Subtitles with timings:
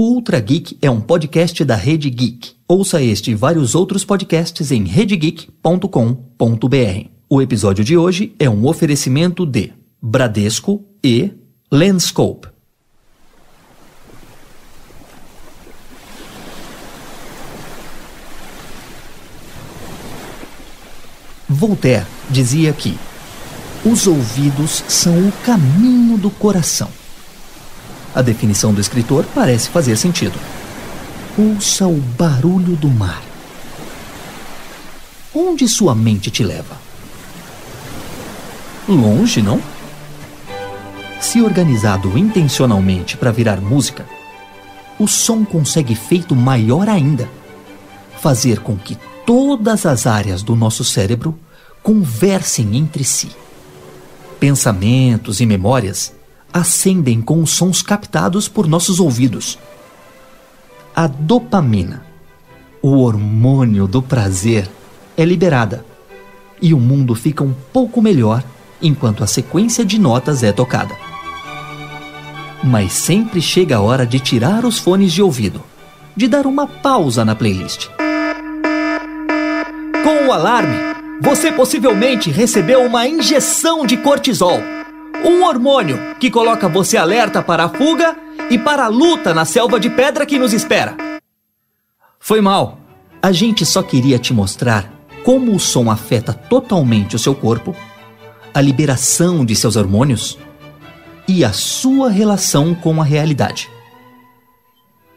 [0.00, 2.52] O Ultra Geek é um podcast da Rede Geek.
[2.68, 7.08] Ouça este e vários outros podcasts em redegeek.com.br.
[7.28, 11.32] O episódio de hoje é um oferecimento de Bradesco e
[11.68, 12.46] Landscope.
[21.48, 22.96] Voltaire dizia que
[23.84, 26.97] os ouvidos são o caminho do coração.
[28.14, 30.38] A definição do escritor parece fazer sentido.
[31.36, 33.22] Ouça o barulho do mar.
[35.34, 36.76] Onde sua mente te leva?
[38.88, 39.60] Longe, não?
[41.20, 44.06] Se organizado intencionalmente para virar música,
[44.98, 47.28] o som consegue efeito maior ainda
[48.18, 51.38] fazer com que todas as áreas do nosso cérebro
[51.82, 53.30] conversem entre si.
[54.40, 56.17] Pensamentos e memórias
[56.58, 59.58] acendem com os sons captados por nossos ouvidos.
[60.94, 62.04] A dopamina,
[62.82, 64.68] o hormônio do prazer,
[65.16, 65.84] é liberada
[66.60, 68.42] e o mundo fica um pouco melhor
[68.82, 70.94] enquanto a sequência de notas é tocada.
[72.62, 75.62] Mas sempre chega a hora de tirar os fones de ouvido,
[76.16, 77.88] de dar uma pausa na playlist.
[80.02, 80.76] Com o alarme,
[81.20, 84.60] você possivelmente recebeu uma injeção de cortisol
[85.24, 88.16] um hormônio que coloca você alerta para a fuga
[88.50, 90.96] e para a luta na selva de pedra que nos espera.
[92.18, 92.78] Foi mal.
[93.20, 94.92] A gente só queria te mostrar
[95.24, 97.74] como o som afeta totalmente o seu corpo,
[98.54, 100.38] a liberação de seus hormônios
[101.26, 103.68] e a sua relação com a realidade.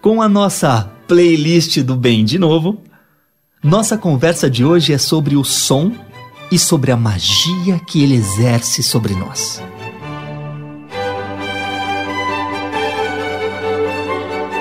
[0.01, 2.81] Com a nossa playlist do bem de novo,
[3.63, 5.93] nossa conversa de hoje é sobre o som
[6.51, 9.61] e sobre a magia que ele exerce sobre nós.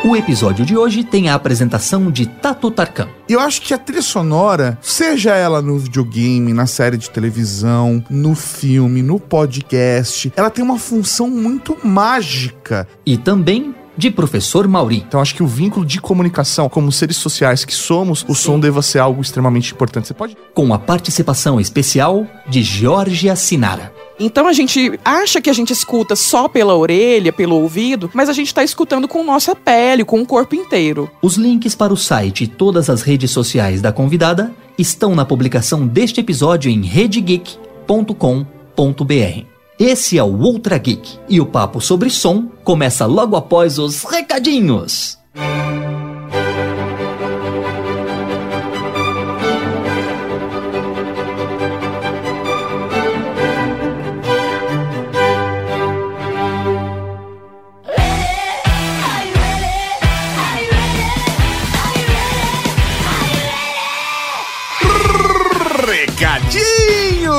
[0.02, 3.06] O episódio de hoje tem a apresentação de Tato Tarkan.
[3.28, 8.34] Eu acho que a trilha sonora, seja ela no videogame, na série de televisão, no
[8.34, 12.88] filme, no podcast, ela tem uma função muito mágica.
[13.04, 15.04] E também de professor Mauri.
[15.06, 18.42] Então acho que o vínculo de comunicação, como seres sociais que somos, o Sim.
[18.42, 20.08] som deva ser algo extremamente importante.
[20.08, 20.34] Você pode?
[20.54, 23.92] Com a participação especial de Jorge Sinara.
[24.20, 28.34] Então a gente acha que a gente escuta só pela orelha, pelo ouvido, mas a
[28.34, 31.10] gente está escutando com nossa pele, com o corpo inteiro.
[31.22, 35.86] Os links para o site e todas as redes sociais da convidada estão na publicação
[35.86, 39.44] deste episódio em redegeek.com.br.
[39.78, 45.18] Esse é o Ultra Geek e o papo sobre som começa logo após os recadinhos.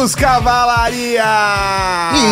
[0.01, 1.23] Recadinhos, cavalaria!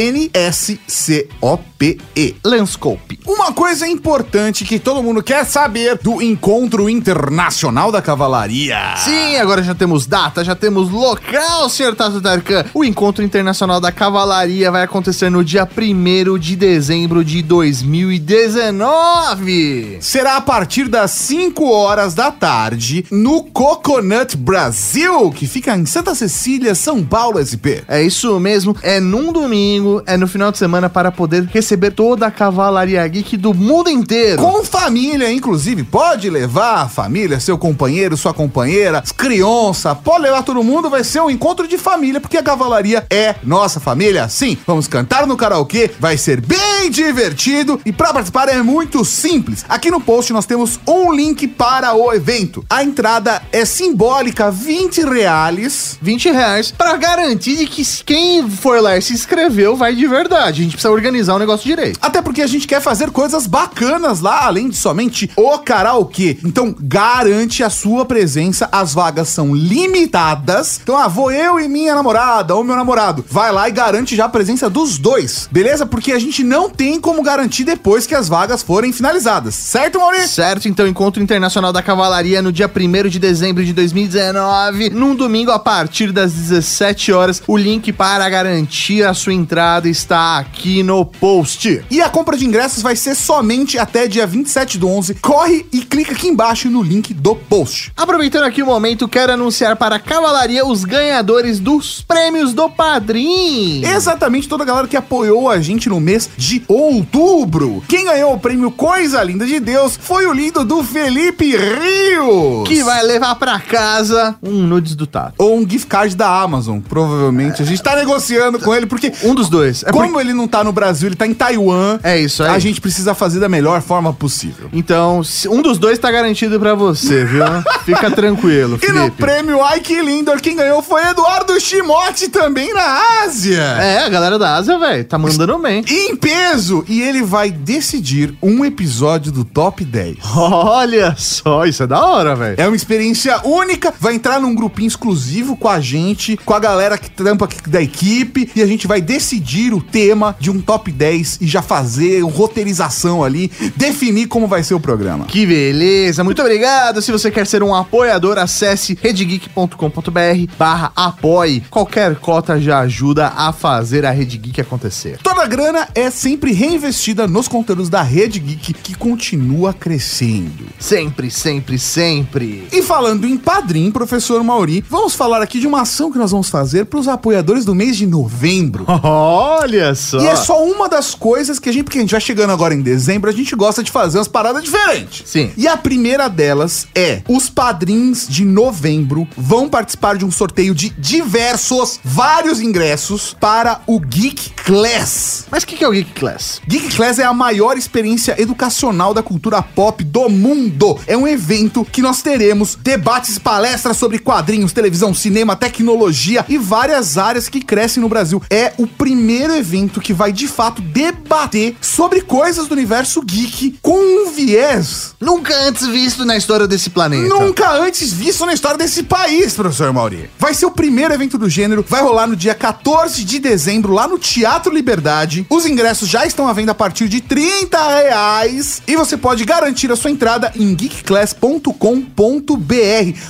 [2.44, 3.18] Lenscope.
[3.26, 8.96] Uma coisa importante que todo mundo quer saber do Encontro Internacional da Cavalaria.
[8.96, 12.64] Sim, agora já temos data, já temos local, senhor Tato Tarkan.
[12.72, 18.65] O Encontro Internacional da Cavalaria vai acontecer no dia 1 de dezembro de 2019.
[18.72, 19.98] 2019.
[20.00, 26.14] Será a partir das 5 horas da tarde no Coconut Brasil, que fica em Santa
[26.14, 27.84] Cecília, São Paulo, SP.
[27.86, 32.26] É isso mesmo, é num domingo, é no final de semana para poder receber toda
[32.26, 34.42] a cavalaria geek do mundo inteiro.
[34.42, 40.62] Com família, inclusive, pode levar a família, seu companheiro, sua companheira, criança, pode levar todo
[40.62, 44.28] mundo, vai ser um encontro de família, porque a cavalaria é nossa família.
[44.28, 49.64] Sim, vamos cantar no karaokê, vai ser bem divertido e para participar é muito simples.
[49.68, 52.64] Aqui no post nós temos um link para o evento.
[52.68, 55.98] A entrada é simbólica, 20 reais.
[56.00, 60.60] 20 reais para garantir de que quem for lá e se inscreveu vai de verdade.
[60.60, 61.98] A gente precisa organizar o negócio direito.
[62.00, 66.38] Até porque a gente quer fazer coisas bacanas lá, além de somente o karaokê.
[66.44, 68.68] Então, garante a sua presença.
[68.70, 70.80] As vagas são limitadas.
[70.82, 73.24] Então, ah, vou eu e minha namorada ou meu namorado.
[73.28, 75.48] Vai lá e garante já a presença dos dois.
[75.50, 75.86] Beleza?
[75.86, 79.54] Porque a gente não tem como garantir depois que as vagas forem finalizadas.
[79.54, 80.28] Certo, Maurício?
[80.28, 85.50] Certo, então Encontro Internacional da Cavalaria no dia 1 de dezembro de 2019, num domingo
[85.50, 87.42] a partir das 17 horas.
[87.46, 91.82] O link para garantir a sua entrada está aqui no post.
[91.90, 95.14] E a compra de ingressos vai ser somente até dia 27 do 11.
[95.14, 97.92] Corre e clica aqui embaixo no link do post.
[97.96, 103.82] Aproveitando aqui o momento, quero anunciar para a Cavalaria os ganhadores dos prêmios do Padrim.
[103.84, 107.82] Exatamente toda a galera que apoiou a gente no mês de outubro.
[107.88, 112.66] Quem ganhou o prêmio Coisa Linda de Deus foi o lindo do Felipe Rios.
[112.66, 115.34] Que vai levar para casa um nudes do Tato.
[115.38, 117.62] Ou um gift card da Amazon, provavelmente.
[117.62, 119.82] A gente tá negociando com ele porque Um dos dois.
[119.84, 121.98] É como ele não tá no Brasil, ele tá em Taiwan.
[122.02, 122.50] É isso aí.
[122.50, 124.68] A gente precisa fazer da melhor forma possível.
[124.72, 127.44] Então, um dos dois tá garantido pra você, viu?
[127.84, 129.16] Fica tranquilo, E no Felipe.
[129.16, 133.62] prêmio Ai que Lindor, quem ganhou foi Eduardo Shimote, também na Ásia.
[133.62, 135.84] É, a galera da Ásia, velho, tá mandando bem.
[135.88, 136.55] Em peso!
[136.88, 140.16] E ele vai decidir um episódio do Top 10.
[140.34, 142.54] Olha só, isso é da hora, velho.
[142.58, 143.92] É uma experiência única.
[144.00, 147.82] Vai entrar num grupinho exclusivo com a gente, com a galera que trampa aqui da
[147.82, 148.50] equipe.
[148.56, 153.22] E a gente vai decidir o tema de um top 10 e já fazer roteirização
[153.22, 155.26] ali, definir como vai ser o programa.
[155.26, 157.02] Que beleza, muito obrigado.
[157.02, 161.62] Se você quer ser um apoiador, acesse redgeek.com.br barra apoie.
[161.70, 165.18] Qualquer cota já ajuda a fazer a Rede Geek acontecer.
[165.22, 170.66] Toda grana é sempre reinvestida nos conteúdos da Rede Geek, que continua crescendo.
[170.78, 172.66] Sempre, sempre, sempre.
[172.72, 176.48] E falando em padrinho, professor Mauri, vamos falar aqui de uma ação que nós vamos
[176.48, 178.84] fazer para os apoiadores do mês de novembro.
[179.02, 180.20] Olha só.
[180.20, 182.74] E é só uma das coisas que a gente, porque a gente vai chegando agora
[182.74, 185.22] em dezembro, a gente gosta de fazer umas paradas diferentes.
[185.28, 185.50] Sim.
[185.56, 190.90] E a primeira delas é: os padrinhos de novembro vão participar de um sorteio de
[190.90, 195.46] diversos, vários ingressos para o Geek Class.
[195.48, 196.60] Mas o que, que é o Geek Class?
[196.66, 200.98] Geek Class é a maior experiência educacional da cultura pop do mundo.
[201.06, 207.16] É um evento que nós teremos debates, palestras sobre quadrinhos, televisão, cinema, tecnologia e várias
[207.16, 208.42] áreas que crescem no Brasil.
[208.50, 214.00] É o primeiro evento que vai de fato debater sobre coisas do universo geek com
[214.00, 217.28] um viés Nunca antes visto na história desse planeta.
[217.28, 220.28] Nunca antes visto na história desse país, professor Mauri.
[220.40, 224.08] Vai ser o primeiro evento do gênero, vai rolar no dia 14 de dezembro, lá
[224.08, 225.46] no Teatro Liberdade.
[225.48, 229.90] Os ingressos já estão à venda a partir de 30 reais e você pode garantir
[229.92, 231.70] a sua entrada em geekclass.com.br.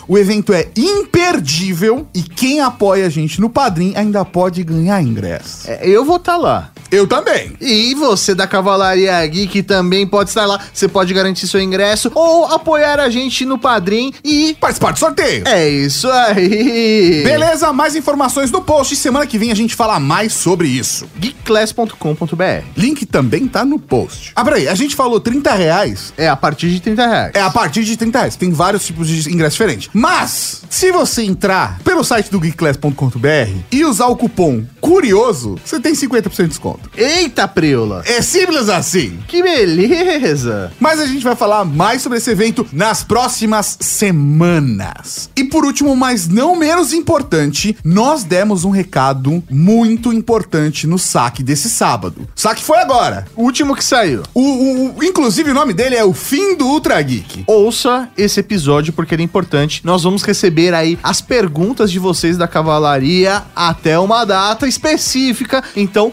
[0.08, 5.70] O evento é imperdível e quem apoia a gente no Padrim ainda pode ganhar ingresso.
[5.70, 6.70] É, eu vou estar lá.
[6.90, 7.52] Eu também.
[7.60, 10.60] E você da Cavalaria Geek também pode estar lá.
[10.72, 14.56] Você pode garantir seu ingresso ou apoiar a gente no Padrim e.
[14.60, 15.46] Participar do sorteio.
[15.46, 17.22] É isso aí!
[17.24, 18.94] Beleza, mais informações no post.
[18.96, 21.06] Semana que vem a gente fala mais sobre isso.
[21.18, 24.32] Geekclass.com.br Link também tá no post.
[24.34, 26.12] Ah, peraí, a gente falou 30 reais.
[26.16, 27.32] É a partir de 30 reais.
[27.34, 28.36] É a partir de 30 reais.
[28.36, 29.90] Tem vários tipos de ingressos diferentes.
[29.92, 35.94] Mas, se você entrar pelo site do geekclass.com.br e usar o cupom CURIOSO, você tem
[35.94, 36.75] 50% de desconto.
[36.96, 38.02] Eita, preula!
[38.06, 39.18] É simples assim.
[39.28, 40.72] Que beleza!
[40.80, 45.30] Mas a gente vai falar mais sobre esse evento nas próximas semanas.
[45.36, 51.42] E por último, mas não menos importante, nós demos um recado muito importante no saque
[51.42, 52.28] desse sábado.
[52.34, 53.26] Saque foi agora.
[53.36, 54.22] O último que saiu.
[54.34, 57.44] O, o- o- inclusive, o nome dele é o Fim do Ultra Geek.
[57.46, 59.80] Ouça esse episódio porque ele é importante.
[59.84, 65.62] Nós vamos receber aí as perguntas de vocês da cavalaria até uma data específica.
[65.76, 66.12] Então,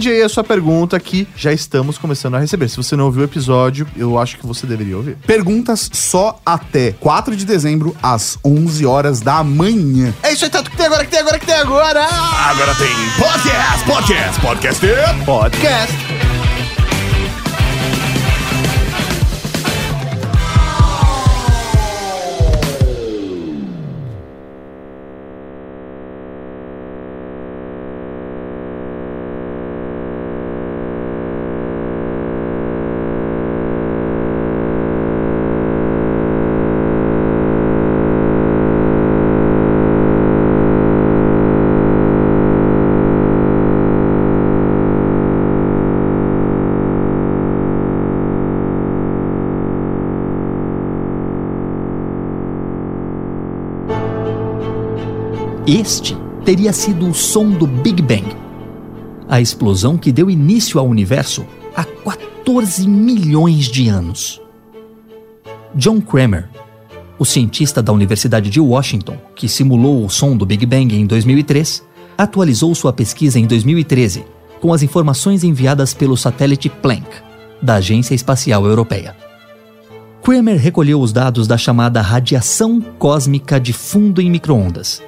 [0.00, 2.70] mande aí a sua pergunta que já estamos começando a receber.
[2.70, 5.16] Se você não ouviu o episódio, eu acho que você deveria ouvir.
[5.26, 10.14] Perguntas só até 4 de dezembro, às 11 horas da manhã.
[10.22, 12.02] É isso aí, Tato, que tem agora, que tem agora, que tem agora!
[12.02, 12.88] Agora tem
[13.18, 15.24] podcast, podcast, podcast.
[15.26, 16.39] Podcast.
[55.72, 58.26] Este teria sido o som do Big Bang,
[59.28, 61.46] a explosão que deu início ao universo
[61.76, 64.42] há 14 milhões de anos.
[65.72, 66.48] John Kramer,
[67.20, 71.84] o cientista da Universidade de Washington, que simulou o som do Big Bang em 2003,
[72.18, 74.24] atualizou sua pesquisa em 2013
[74.60, 77.06] com as informações enviadas pelo satélite Planck,
[77.62, 79.16] da Agência Espacial Europeia.
[80.20, 85.00] Kramer recolheu os dados da chamada radiação cósmica de fundo em microondas,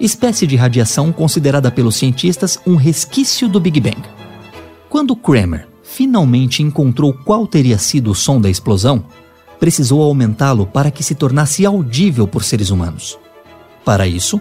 [0.00, 4.02] espécie de radiação considerada pelos cientistas um resquício do Big Bang.
[4.88, 9.04] Quando Kramer finalmente encontrou qual teria sido o som da explosão,
[9.58, 13.18] precisou aumentá-lo para que se tornasse audível por seres humanos.
[13.84, 14.40] Para isso,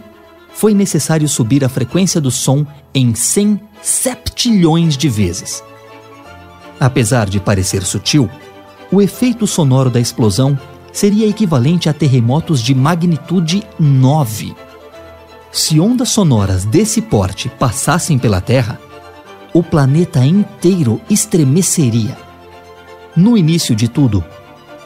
[0.53, 5.63] foi necessário subir a frequência do som em 100 septilhões de vezes.
[6.79, 8.29] Apesar de parecer sutil,
[8.91, 10.57] o efeito sonoro da explosão
[10.91, 14.68] seria equivalente a terremotos de magnitude 9.
[15.51, 18.79] Se ondas sonoras desse porte passassem pela Terra,
[19.53, 22.17] o planeta inteiro estremeceria.
[23.15, 24.23] No início de tudo,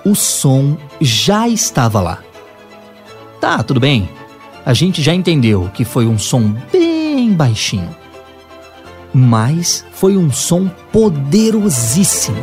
[0.05, 2.19] o som já estava lá.
[3.41, 4.09] Tá, tudo bem.
[4.65, 7.93] A gente já entendeu que foi um som bem baixinho.
[9.13, 12.41] Mas foi um som poderosíssimo.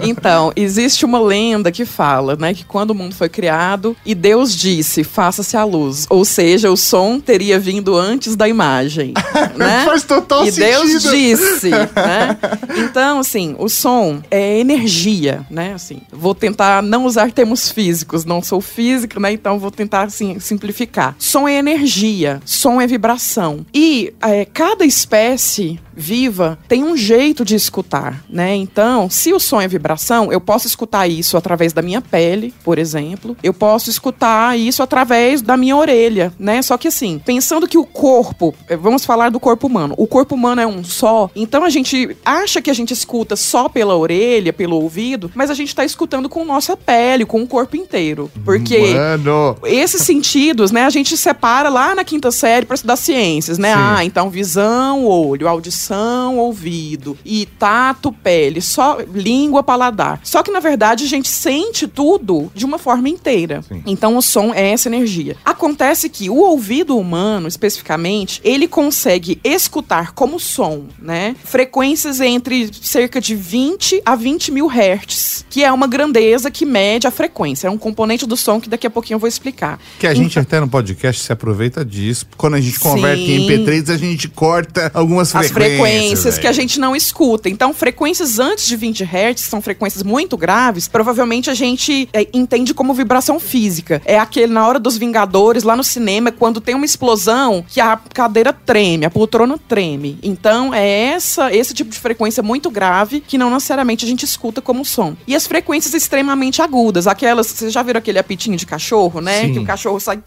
[0.01, 4.55] Então, existe uma lenda que fala, né, que quando o mundo foi criado e Deus
[4.55, 6.05] disse, faça-se a luz.
[6.09, 9.13] Ou seja, o som teria vindo antes da imagem,
[9.55, 9.83] né?
[9.85, 11.11] Faz total e Deus sentido.
[11.11, 12.37] disse, né?
[12.77, 15.73] Então, assim, o som é energia, né?
[15.73, 19.31] Assim, vou tentar não usar termos físicos, não sou física, né?
[19.31, 21.15] Então vou tentar, assim, simplificar.
[21.17, 23.65] Som é energia, som é vibração.
[23.73, 28.55] E é, cada espécie viva tem um jeito de escutar, né?
[28.55, 32.79] Então, se o som é vibração, eu posso escutar isso através da minha pele, por
[32.79, 33.35] exemplo.
[33.43, 36.61] Eu posso escutar isso através da minha orelha, né?
[36.61, 39.93] Só que assim, pensando que o corpo, eh, vamos falar do corpo humano.
[39.97, 43.67] O corpo humano é um só, então a gente acha que a gente escuta só
[43.67, 47.75] pela orelha, pelo ouvido, mas a gente tá escutando com nossa pele, com o corpo
[47.75, 48.31] inteiro.
[48.45, 49.57] Porque Mano.
[49.65, 53.73] esses sentidos, né, a gente separa lá na quinta série para estudar ciências, né?
[53.73, 53.79] Sim.
[53.81, 60.19] Ah, então visão, olho, audição, audição, ouvido e tato, pele, só língua, paladar.
[60.23, 63.61] Só que na verdade a gente sente tudo de uma forma inteira.
[63.67, 63.83] Sim.
[63.85, 65.35] Então o som é essa energia.
[65.43, 71.35] Acontece que o ouvido humano, especificamente, ele consegue escutar como som, né?
[71.43, 77.07] Frequências entre cerca de 20 a 20 mil hertz, que é uma grandeza que mede
[77.07, 77.67] a frequência.
[77.67, 79.79] É um componente do som que daqui a pouquinho eu vou explicar.
[79.99, 82.27] Que a gente até no podcast se aproveita disso.
[82.37, 83.65] Quando a gente converte em Sim.
[83.65, 86.19] MP3, a gente corta algumas As frequências.
[86.19, 87.49] frequências que a gente não escuta.
[87.49, 90.87] Então, frequências antes de 20 Hz são frequências muito graves.
[90.87, 94.01] Provavelmente a gente é, entende como vibração física.
[94.05, 97.97] É aquele na hora dos Vingadores, lá no cinema, quando tem uma explosão que a
[98.13, 100.17] cadeira treme, a poltrona treme.
[100.21, 104.61] Então, é essa, esse tipo de frequência muito grave que não necessariamente a gente escuta
[104.61, 105.15] como som.
[105.27, 109.41] E as frequências extremamente agudas, aquelas, vocês já viram aquele apitinho de cachorro, né?
[109.41, 109.53] Sim.
[109.53, 110.17] Que o cachorro sai,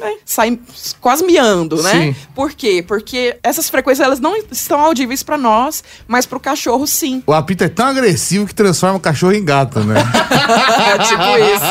[0.00, 0.14] né?
[0.24, 0.58] sai
[1.00, 1.90] quase miando, né?
[1.92, 2.16] Sim.
[2.34, 2.84] Por quê?
[2.86, 7.22] Porque essas frequências elas não estão audíveis pra nós, mas pro cachorro sim.
[7.26, 9.94] O apito é tão agressivo que transforma o cachorro em gato, né?
[10.90, 11.22] É tipo
[11.54, 11.64] isso.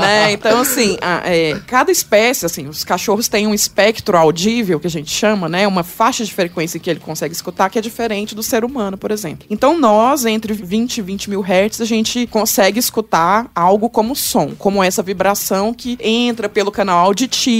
[0.00, 0.32] né?
[0.32, 4.90] Então, assim, a- é, cada espécie, assim, os cachorros têm um espectro audível, que a
[4.90, 5.66] gente chama, né?
[5.66, 9.10] Uma faixa de frequência que ele consegue escutar, que é diferente do ser humano, por
[9.10, 9.46] exemplo.
[9.50, 14.52] Então, nós, entre 20 e 20 mil hertz, a gente consegue escutar algo como som,
[14.58, 17.57] como essa vibração que entra pelo canal auditivo,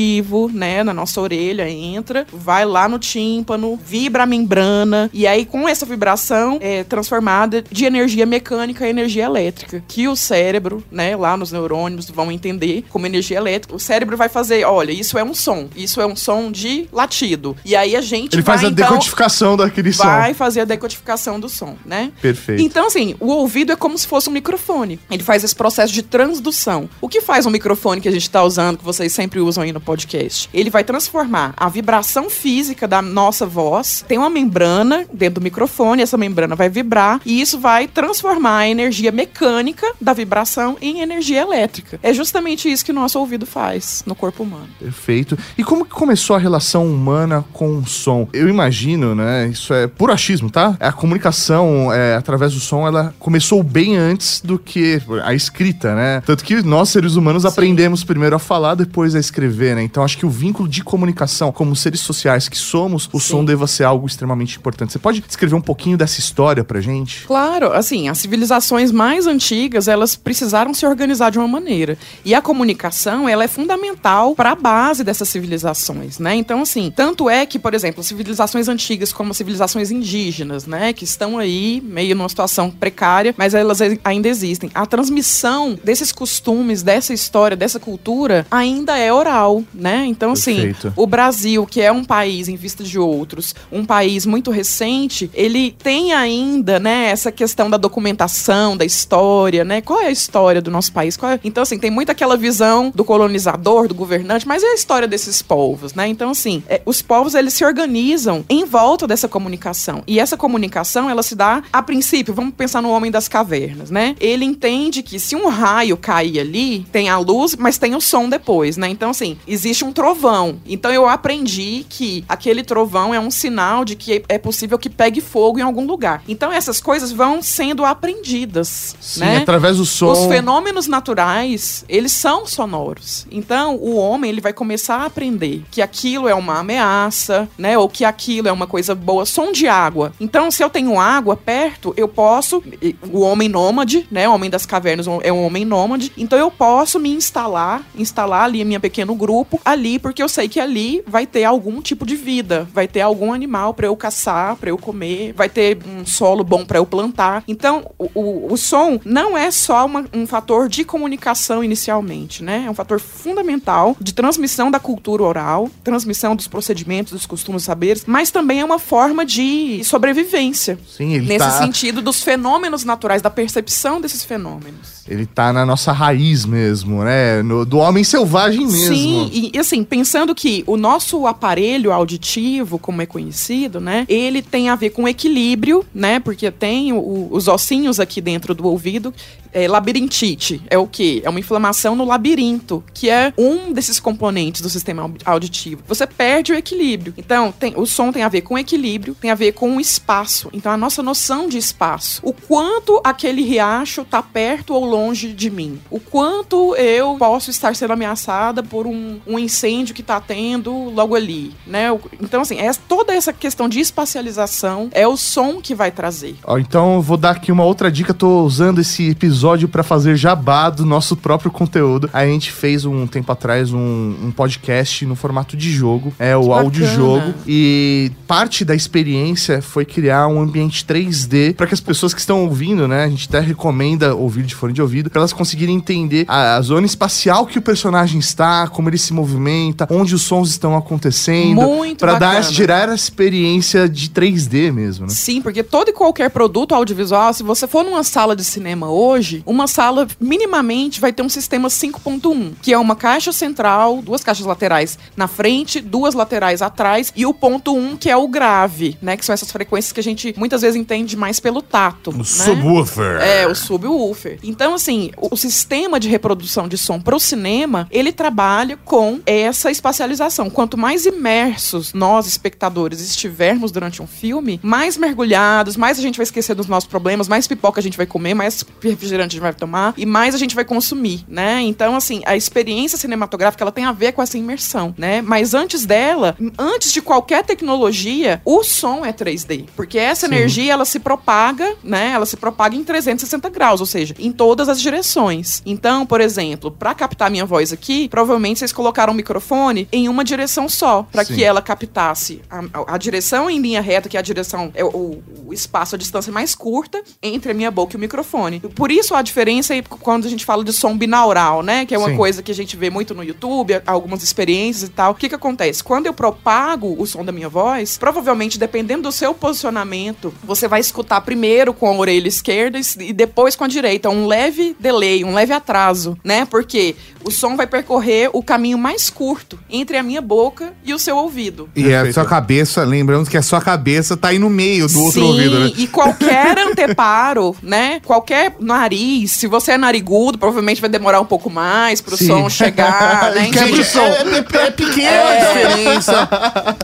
[0.53, 0.83] né?
[0.83, 5.85] Na nossa orelha, entra, vai lá no tímpano, vibra a membrana, e aí, com essa
[5.87, 11.53] vibração, é transformada de energia mecânica a energia elétrica, que o cérebro, né, lá nos
[11.53, 13.75] neurônios vão entender como energia elétrica.
[13.75, 17.57] O cérebro vai fazer, olha, isso é um som, isso é um som de latido.
[17.65, 20.05] E aí a gente Ele vai, faz a então, decodificação daquele som.
[20.05, 22.13] vai fazer a decodificação do som, né?
[22.21, 22.63] Perfeito.
[22.63, 24.99] Então, assim, o ouvido é como se fosse um microfone.
[25.11, 26.89] Ele faz esse processo de transdução.
[27.01, 29.73] O que faz um microfone que a gente está usando, que vocês sempre usam aí
[29.73, 30.51] no podcast?
[30.53, 34.05] Ele vai transformar a vibração física da nossa voz.
[34.07, 38.69] Tem uma membrana dentro do microfone, essa membrana vai vibrar e isso vai transformar a
[38.69, 41.99] energia mecânica da vibração em energia elétrica.
[42.03, 44.69] É justamente isso que o nosso ouvido faz no corpo humano.
[44.79, 45.39] Perfeito.
[45.57, 48.29] E como que começou a relação humana com o som?
[48.35, 49.47] Eu imagino, né?
[49.47, 50.77] Isso é puro achismo, tá?
[50.79, 56.23] A comunicação é, através do som, ela começou bem antes do que a escrita, né?
[56.27, 59.78] Tanto que nós, seres humanos, aprendemos primeiro a falar, depois a escrever, né?
[59.83, 63.67] Então acho que o vínculo de comunicação, como seres sociais que somos, o som deva
[63.67, 64.93] ser algo extremamente importante.
[64.93, 67.27] Você pode descrever um pouquinho dessa história pra gente?
[67.27, 71.99] Claro, assim, as civilizações mais antigas, elas precisaram se organizar de uma maneira.
[72.25, 76.35] E a comunicação, ela é fundamental para a base dessas civilizações, né?
[76.35, 81.39] Então, assim, tanto é que, por exemplo, civilizações antigas como civilizações indígenas, né, que estão
[81.39, 84.71] aí meio numa situação precária, mas elas ainda existem.
[84.75, 90.05] A transmissão desses costumes, dessa história, dessa cultura, ainda é oral, né?
[90.07, 90.57] Então, assim,
[90.97, 95.75] o Brasil, que é um país em vista de outros, um país muito recente, ele
[95.83, 99.81] tem ainda, né, essa questão da documentação, da história, né?
[99.81, 101.17] Qual é a história do nosso país?
[101.17, 104.75] Qual é- Então, assim, tem muito aquela visão do colonizador, do governante, mas e a
[104.75, 106.09] história desses povos, né?
[106.09, 110.03] Então, assim, é, os povos, eles se organizam em volta dessa comunicação.
[110.07, 114.15] E essa comunicação, ela se dá, a princípio, vamos pensar no homem das cavernas, né?
[114.21, 118.29] Ele entende que se um raio cair ali, tem a luz, mas tem o som
[118.29, 118.89] depois, né?
[118.89, 120.61] Então, assim, existe um trovão.
[120.67, 125.21] Então, eu aprendi que aquele trovão é um sinal de que é possível que pegue
[125.21, 126.23] fogo em algum lugar.
[126.29, 129.37] Então, essas coisas vão sendo aprendidas, Sim, né?
[129.39, 130.13] através do som.
[130.13, 133.27] Os fenômenos naturais, eles são sonoros.
[133.31, 137.79] Então, o homem, ele vai começar a aprender que aquilo é uma ameaça, né?
[137.79, 139.25] Ou que aquilo é uma coisa boa.
[139.25, 140.13] Som de água.
[140.21, 142.63] Então, se eu tenho água perto, eu posso...
[143.11, 144.29] O homem nômade, né?
[144.29, 146.13] O homem das cavernas é um homem nômade.
[146.17, 150.59] Então, eu posso me instalar, instalar ali meu pequeno grupo ali, porque eu sei que
[150.61, 152.69] ali vai ter algum tipo de vida.
[152.73, 155.33] Vai ter algum animal para eu caçar, para eu comer.
[155.35, 157.43] Vai ter um solo bom para eu plantar.
[157.47, 162.65] Então, o, o, o som não é só uma- um fator de comunicação inicialmente, né?
[162.67, 168.05] É um fator fundamental de transmissão da cultura oral, transmissão dos procedimentos, dos costumes, saberes,
[168.07, 170.79] mas também é uma forma de sobrevivência.
[170.89, 174.98] Sim, ele Nesse tá, sentido dos fenômenos naturais, da percepção desses fenômenos.
[175.09, 177.43] Ele tá na nossa raiz mesmo, né?
[177.43, 178.95] No- do homem selvagem mesmo.
[178.95, 184.69] Sim, e assim, pensando que o nosso aparelho auditivo, como é conhecido, né, ele tem
[184.69, 189.13] a ver com equilíbrio, né, porque tem o- os ossinhos aqui dentro do ouvido.
[189.51, 191.23] É, labirintite é o quê?
[191.25, 195.83] É uma inflamação no labirinto, que é um desses componentes do sistema au- auditivo.
[195.89, 197.15] Você perde o equilíbrio.
[197.17, 200.51] Então, tem- o som tem a ver com equilíbrio, tem a ver com o espaço.
[200.53, 202.21] Então, a nossa noção de espaço.
[202.23, 204.98] O quanto aquele riacho tá perto ou longe
[205.35, 205.81] de mim.
[205.91, 211.15] O quanto eu posso estar sendo ameaçada por um um, incêndio que está tendo logo
[211.15, 211.89] ali, né?
[212.21, 216.37] Então, assim, é toda essa questão de espacialização é o som que vai trazer.
[216.45, 218.13] Ó, então, eu vou dar aqui uma outra dica.
[218.13, 222.09] Tô usando esse episódio para fazer jabá do nosso próprio conteúdo.
[222.13, 223.79] A gente fez um tempo atrás um,
[224.23, 227.35] um podcast no formato de jogo, é o áudio-jogo.
[227.47, 232.45] E parte da experiência foi criar um ambiente 3D para que as pessoas que estão
[232.45, 233.05] ouvindo, né?
[233.05, 236.61] A gente até recomenda ouvir de fone de ouvido, para elas conseguirem entender a, a
[236.63, 241.55] zona espacial que o personagem está, como ele se movimenta, onde os sons estão acontecendo.
[241.61, 242.53] Muito Pra dar, bacana.
[242.53, 245.13] gerar a experiência de 3D mesmo, né?
[245.13, 249.43] Sim, porque todo e qualquer produto audiovisual, se você for numa sala de cinema hoje,
[249.45, 254.47] uma sala minimamente vai ter um sistema 5.1, que é uma caixa central, duas caixas
[254.47, 259.17] laterais na frente, duas laterais atrás e o ponto 1, que é o grave, né?
[259.17, 262.13] Que são essas frequências que a gente muitas vezes entende mais pelo tato.
[262.13, 262.23] né?
[262.25, 263.21] Subwoofer.
[263.21, 264.39] É, o subwoofer.
[264.43, 269.71] Então, assim, o, o sistema de reprodução de som pro cinema, ele trabalha com essa
[269.71, 270.49] espacialização.
[270.51, 276.25] Quanto mais imersos nós, espectadores, estivermos durante um filme, mais mergulhados, mais a gente vai
[276.25, 279.55] esquecer dos nossos problemas, mais pipoca a gente vai comer, mais refrigerante a gente vai
[279.55, 281.61] tomar e mais a gente vai consumir, né?
[281.61, 285.21] Então, assim, a experiência cinematográfica, ela tem a ver com essa imersão, né?
[285.21, 289.67] Mas antes dela, antes de qualquer tecnologia, o som é 3D.
[289.77, 292.13] Porque essa energia, ela se propaga, né?
[292.13, 295.63] Ela se propaga em 360 graus, ou seja, em todas as direções.
[295.65, 300.25] Então, por exemplo, para captar minha voz aqui, provavelmente vocês colocaram o microfone em uma
[300.25, 304.23] direção só, para que ela captasse a, a- direção em linha reta, que é a
[304.23, 308.01] direção, é o, o espaço, a distância mais curta entre a minha boca e o
[308.01, 308.61] microfone.
[308.61, 311.87] Por isso a diferença aí quando a gente fala de som binaural, né?
[311.87, 312.17] Que é uma Sim.
[312.17, 315.13] coisa que a gente vê muito no YouTube, algumas experiências e tal.
[315.13, 315.83] O que que acontece?
[315.85, 320.81] Quando eu propago o som da minha voz, provavelmente, dependendo do seu posicionamento, você vai
[320.81, 324.09] escutar primeiro com a orelha esquerda e depois com a direita.
[324.11, 324.48] Um leve
[324.79, 326.47] delay, um leve atraso, né?
[326.51, 330.99] Porque o som vai percorrer o caminho mais curto entre a minha boca e o
[330.99, 331.69] seu ouvido.
[331.75, 332.15] E a Perfeito.
[332.15, 335.61] sua cabeça, lembrando que a sua cabeça tá aí no meio do outro Sim, ouvido,
[335.61, 335.73] né?
[335.77, 338.01] e qualquer anteparo, né?
[338.05, 342.27] Qualquer nariz, se você é narigudo, provavelmente vai demorar um pouco mais pro Sim.
[342.29, 343.51] som chegar, né?
[343.51, 344.01] Quebra Enfim, o som.
[344.01, 346.29] É, é- é pequena a diferença,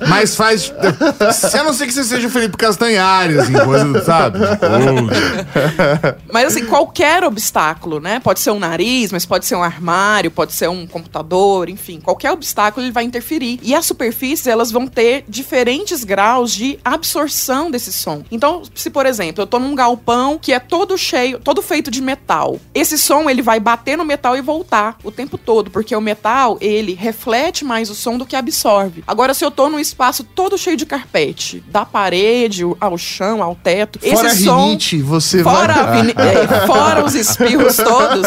[0.09, 0.73] mas faz.
[1.33, 4.39] Se a não ser que você seja o Felipe Castanhares, assim, coisa, sabe?
[6.33, 7.54] Mas assim, qualquer obstáculo,
[8.01, 8.19] né?
[8.21, 12.33] Pode ser um nariz, mas pode ser um armário, pode ser um computador, enfim, qualquer
[12.33, 13.61] obstáculo ele vai interferir.
[13.63, 18.25] E as superfícies, elas vão ter diferentes graus de absorção desse som.
[18.31, 22.03] Então, se por exemplo, eu tô num galpão que é todo cheio, todo feito de
[22.03, 26.01] metal, esse som ele vai bater no metal e voltar o tempo todo, porque o
[26.01, 29.05] metal, ele reflete mais o som do que absorve.
[29.07, 33.55] Agora, se eu tô num espaço todo cheio de carpete, da parede ao chão, ao
[33.55, 36.01] teto, Fora a esse som rinite, você Fora, a vai...
[36.03, 37.15] vini- é, fora os
[37.77, 38.27] todos,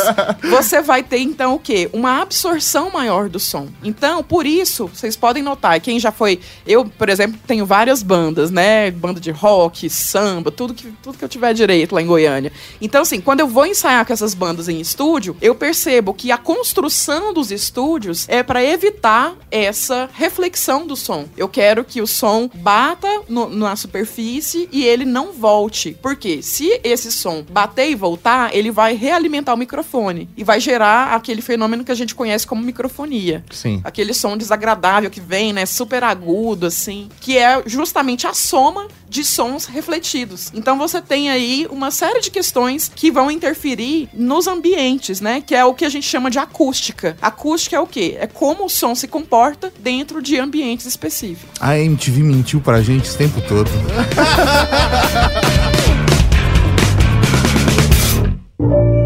[0.50, 1.90] você vai ter então o quê?
[1.94, 3.68] Uma absorção maior do som.
[3.84, 6.40] Então, por isso, vocês podem notar, quem já foi.
[6.66, 8.92] Eu, por exemplo, tenho várias bandas, né?
[8.92, 12.52] Banda de rock, samba, tudo que, tudo que eu tiver direito lá em Goiânia.
[12.82, 16.38] Então, assim, quando eu vou ensaiar com essas bandas em estúdio, eu percebo que a
[16.38, 21.26] construção dos estúdios é para evitar essa reflexão do som.
[21.38, 25.98] Eu quero que o som bata no- na superfície e ele não volte.
[26.02, 31.16] Porque se esse som bater e voltar, ele vai realimentar o microfone e vai gerar
[31.16, 33.44] aquele fenômeno que a gente conhece como microfonia.
[33.50, 33.80] Sim.
[33.84, 39.24] Aquele som desagradável que vem, né, super agudo assim, que é justamente a soma de
[39.24, 40.52] sons refletidos.
[40.54, 45.40] Então você tem aí uma série de questões que vão interferir nos ambientes, né?
[45.40, 47.16] Que é o que a gente chama de acústica.
[47.22, 48.18] Acústica é o quê?
[48.20, 51.56] É como o som se comporta dentro de ambientes específicos.
[51.62, 53.72] A MTV mentiu pra gente esse tempo todo.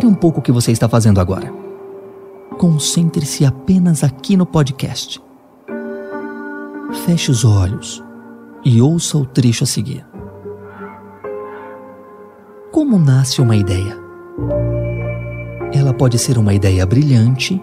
[0.00, 1.52] Pare um pouco o que você está fazendo agora.
[2.56, 5.22] Concentre-se apenas aqui no podcast.
[7.04, 8.02] Feche os olhos
[8.64, 10.06] e ouça o trecho a seguir.
[12.72, 13.94] Como nasce uma ideia?
[15.70, 17.60] Ela pode ser uma ideia brilhante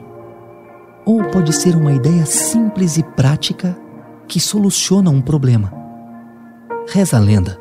[1.07, 3.75] ou pode ser uma ideia simples e prática
[4.27, 5.73] que soluciona um problema.
[6.87, 7.59] Reza a lenda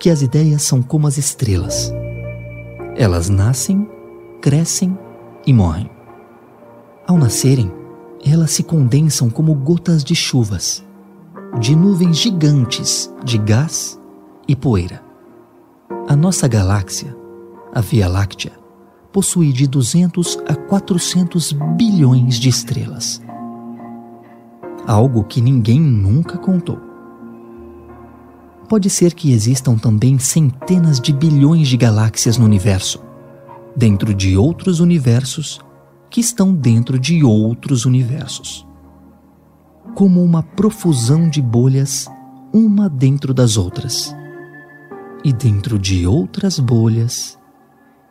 [0.00, 1.94] que as ideias são como as estrelas.
[2.96, 3.88] Elas nascem,
[4.40, 4.96] crescem
[5.46, 5.90] e morrem.
[7.06, 7.70] Ao nascerem,
[8.24, 10.84] elas se condensam como gotas de chuvas,
[11.58, 14.00] de nuvens gigantes de gás
[14.46, 15.02] e poeira.
[16.08, 17.16] A nossa galáxia,
[17.74, 18.52] a Via Láctea,
[19.12, 23.20] possui de 200 a 400 bilhões de estrelas.
[24.86, 26.78] Algo que ninguém nunca contou.
[28.68, 33.02] Pode ser que existam também centenas de bilhões de galáxias no universo,
[33.76, 35.60] dentro de outros universos
[36.08, 38.66] que estão dentro de outros universos.
[39.94, 42.08] Como uma profusão de bolhas,
[42.52, 44.14] uma dentro das outras,
[45.24, 47.38] e dentro de outras bolhas,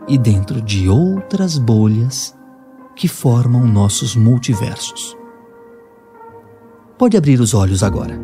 [0.07, 2.35] e dentro de outras bolhas
[2.95, 5.15] que formam nossos multiversos.
[6.97, 8.19] Pode abrir os olhos agora.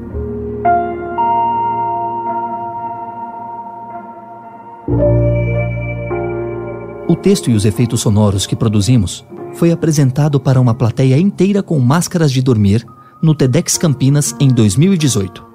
[7.08, 11.80] O texto e os efeitos sonoros que produzimos foi apresentado para uma plateia inteira com
[11.80, 12.84] máscaras de dormir
[13.22, 15.46] no TEDx Campinas em 2018.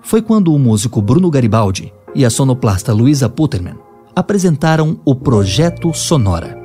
[0.00, 3.74] Foi quando o músico Bruno Garibaldi e a sonoplasta Luisa Putterman
[4.14, 6.56] apresentaram o Projeto Sonora.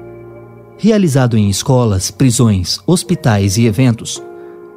[0.78, 4.21] Realizado em escolas, prisões, hospitais e eventos,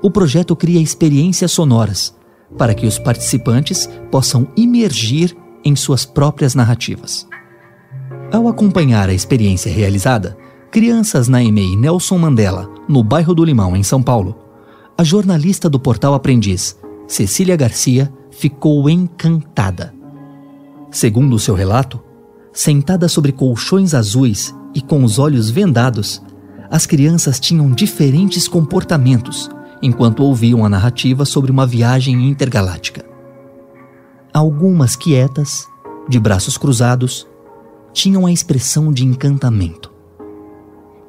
[0.03, 2.15] o projeto cria experiências sonoras
[2.57, 7.29] para que os participantes possam imergir em suas próprias narrativas.
[8.33, 10.37] Ao acompanhar a experiência realizada,
[10.71, 14.37] crianças na EMEI Nelson Mandela, no bairro do Limão, em São Paulo,
[14.97, 19.93] a jornalista do portal Aprendiz, Cecília Garcia, ficou encantada.
[20.93, 22.01] Segundo seu relato,
[22.53, 26.23] sentada sobre colchões azuis e com os olhos vendados,
[26.71, 29.51] as crianças tinham diferentes comportamentos
[29.83, 33.05] enquanto ouviam a narrativa sobre uma viagem intergaláctica.
[34.33, 35.67] Algumas quietas,
[36.09, 37.27] de braços cruzados,
[37.93, 39.93] tinham a expressão de encantamento.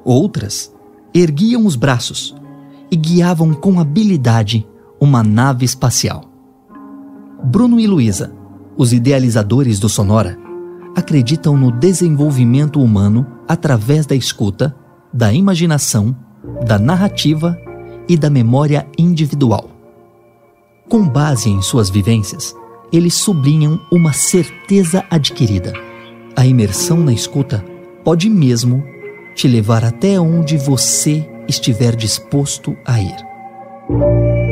[0.04, 0.72] Outras
[1.14, 2.34] erguiam os braços
[2.90, 4.66] e guiavam com habilidade
[5.00, 6.24] uma nave espacial.
[7.44, 8.32] Bruno e Luísa,
[8.76, 10.38] os idealizadores do Sonora,
[10.94, 14.74] acreditam no desenvolvimento humano através da escuta,
[15.12, 16.16] da imaginação,
[16.66, 17.58] da narrativa
[18.08, 19.70] e da memória individual.
[20.88, 22.54] Com base em suas vivências,
[22.92, 25.72] eles sublinham uma certeza adquirida
[26.36, 27.64] a imersão na escuta
[28.04, 28.84] pode mesmo
[29.34, 34.51] te levar até onde você estiver disposto a ir.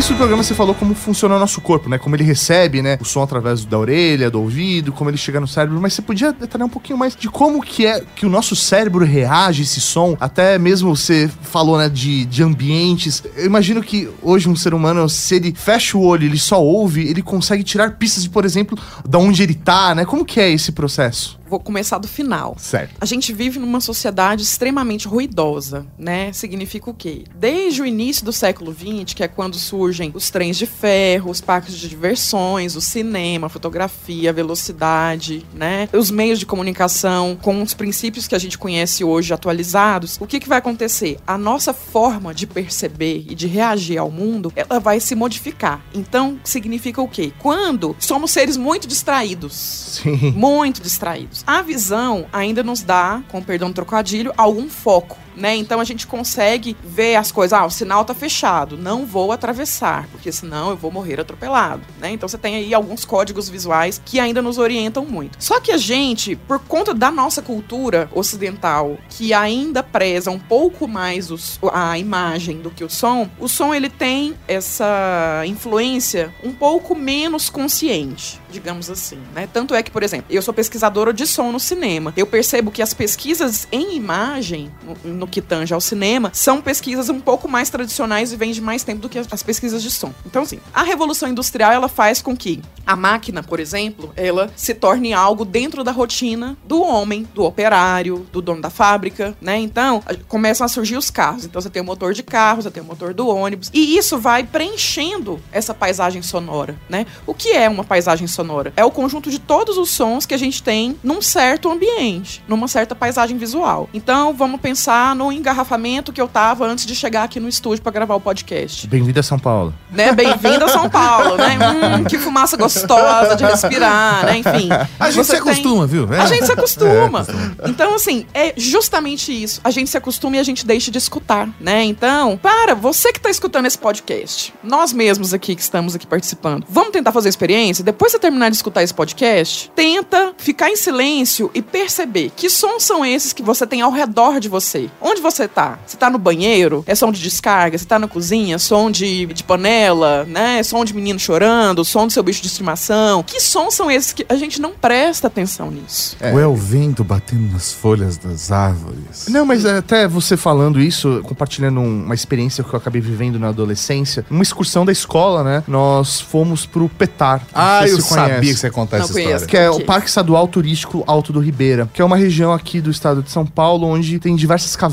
[0.00, 1.98] Início do programa você falou como funciona o nosso corpo, né?
[1.98, 5.46] Como ele recebe, né, o som através da orelha, do ouvido, como ele chega no
[5.46, 8.56] cérebro, mas você podia detalhar um pouquinho mais de como que é que o nosso
[8.56, 13.22] cérebro reage a esse som, até mesmo você falou, né, de, de ambientes.
[13.36, 17.06] Eu imagino que hoje um ser humano, se ele fecha o olho, ele só ouve,
[17.06, 20.06] ele consegue tirar pistas de, por exemplo, da onde ele tá, né?
[20.06, 21.38] Como que é esse processo?
[21.50, 22.54] Vou começar do final.
[22.58, 22.94] Certo.
[23.00, 26.32] A gente vive numa sociedade extremamente ruidosa, né?
[26.32, 27.24] Significa o quê?
[27.34, 31.40] Desde o início do século XX, que é quando surgem os trens de ferro, os
[31.40, 35.88] parques de diversões, o cinema, a fotografia, a velocidade, né?
[35.92, 40.38] Os meios de comunicação com os princípios que a gente conhece hoje atualizados, o que,
[40.38, 41.18] que vai acontecer?
[41.26, 45.84] A nossa forma de perceber e de reagir ao mundo, ela vai se modificar.
[45.92, 47.32] Então, significa o quê?
[47.40, 50.00] Quando somos seres muito distraídos.
[50.02, 50.30] Sim.
[50.30, 55.56] Muito distraídos a visão ainda nos dá, com perdão do trocadilho, algum foco né?
[55.56, 57.58] Então a gente consegue ver as coisas.
[57.58, 62.10] Ah, o sinal tá fechado, não vou atravessar, porque senão eu vou morrer atropelado, né?
[62.10, 65.36] Então você tem aí alguns códigos visuais que ainda nos orientam muito.
[65.42, 70.86] Só que a gente, por conta da nossa cultura ocidental, que ainda preza um pouco
[70.86, 76.52] mais os, a imagem do que o som, o som ele tem essa influência um
[76.52, 79.48] pouco menos consciente, digamos assim, né?
[79.52, 82.12] Tanto é que, por exemplo, eu sou pesquisadora de som no cinema.
[82.16, 84.70] Eu percebo que as pesquisas em imagem,
[85.04, 88.60] no, no que tange ao cinema, são pesquisas um pouco mais tradicionais e vêm de
[88.60, 90.12] mais tempo do que as pesquisas de som.
[90.26, 94.74] Então, assim, a revolução industrial ela faz com que a máquina, por exemplo, ela se
[94.74, 99.58] torne algo dentro da rotina do homem, do operário, do dono da fábrica, né?
[99.58, 101.44] Então, começam a surgir os carros.
[101.44, 104.18] Então, você tem o motor de carro, você tem o motor do ônibus, e isso
[104.18, 107.06] vai preenchendo essa paisagem sonora, né?
[107.26, 108.72] O que é uma paisagem sonora?
[108.76, 112.66] É o conjunto de todos os sons que a gente tem num certo ambiente, numa
[112.66, 113.88] certa paisagem visual.
[113.92, 117.92] Então, vamos pensar no engarrafamento que eu tava antes de chegar aqui no estúdio para
[117.92, 118.86] gravar o podcast.
[118.86, 119.74] Bem-vindo a São Paulo.
[119.90, 120.12] Né?
[120.12, 121.58] Bem-vindo a São Paulo, né?
[121.70, 124.38] Hum, que fumaça gostosa de respirar, né?
[124.38, 124.68] Enfim.
[124.98, 125.98] A gente se acostuma, tem...
[125.98, 126.12] viu?
[126.12, 126.20] É.
[126.20, 127.26] A gente se acostuma.
[127.62, 129.60] É, então, assim, é justamente isso.
[129.62, 131.84] A gente se acostuma e a gente deixa de escutar, né?
[131.84, 136.64] Então, para, você que tá escutando esse podcast, nós mesmos aqui que estamos aqui participando,
[136.68, 137.84] vamos tentar fazer a experiência?
[137.84, 142.48] Depois de você terminar de escutar esse podcast, tenta ficar em silêncio e perceber que
[142.50, 144.90] sons são esses que você tem ao redor de você.
[145.00, 145.78] Onde você tá?
[145.86, 146.84] Você tá no banheiro?
[146.86, 147.76] É som de descarga?
[147.76, 148.58] Você tá na cozinha?
[148.58, 150.62] Som de, de panela, né?
[150.62, 151.84] Som de menino chorando?
[151.84, 153.22] Som do seu bicho de estimação?
[153.22, 156.16] Que sons são esses que a gente não presta atenção nisso?
[156.20, 156.32] É.
[156.32, 159.26] Ou é o vento batendo nas folhas das árvores.
[159.28, 164.24] Não, mas até você falando isso, compartilhando uma experiência que eu acabei vivendo na adolescência,
[164.30, 165.64] uma excursão da escola, né?
[165.66, 167.42] Nós fomos pro Petar.
[167.54, 169.44] Ah, eu sabia que você ia contar Não essa conheço.
[169.44, 169.46] história.
[169.46, 169.80] Que é o.
[169.90, 173.44] Parque Estadual Turístico Alto do Ribeira, que é uma região aqui do estado de São
[173.44, 174.89] Paulo onde tem diversas cavernas,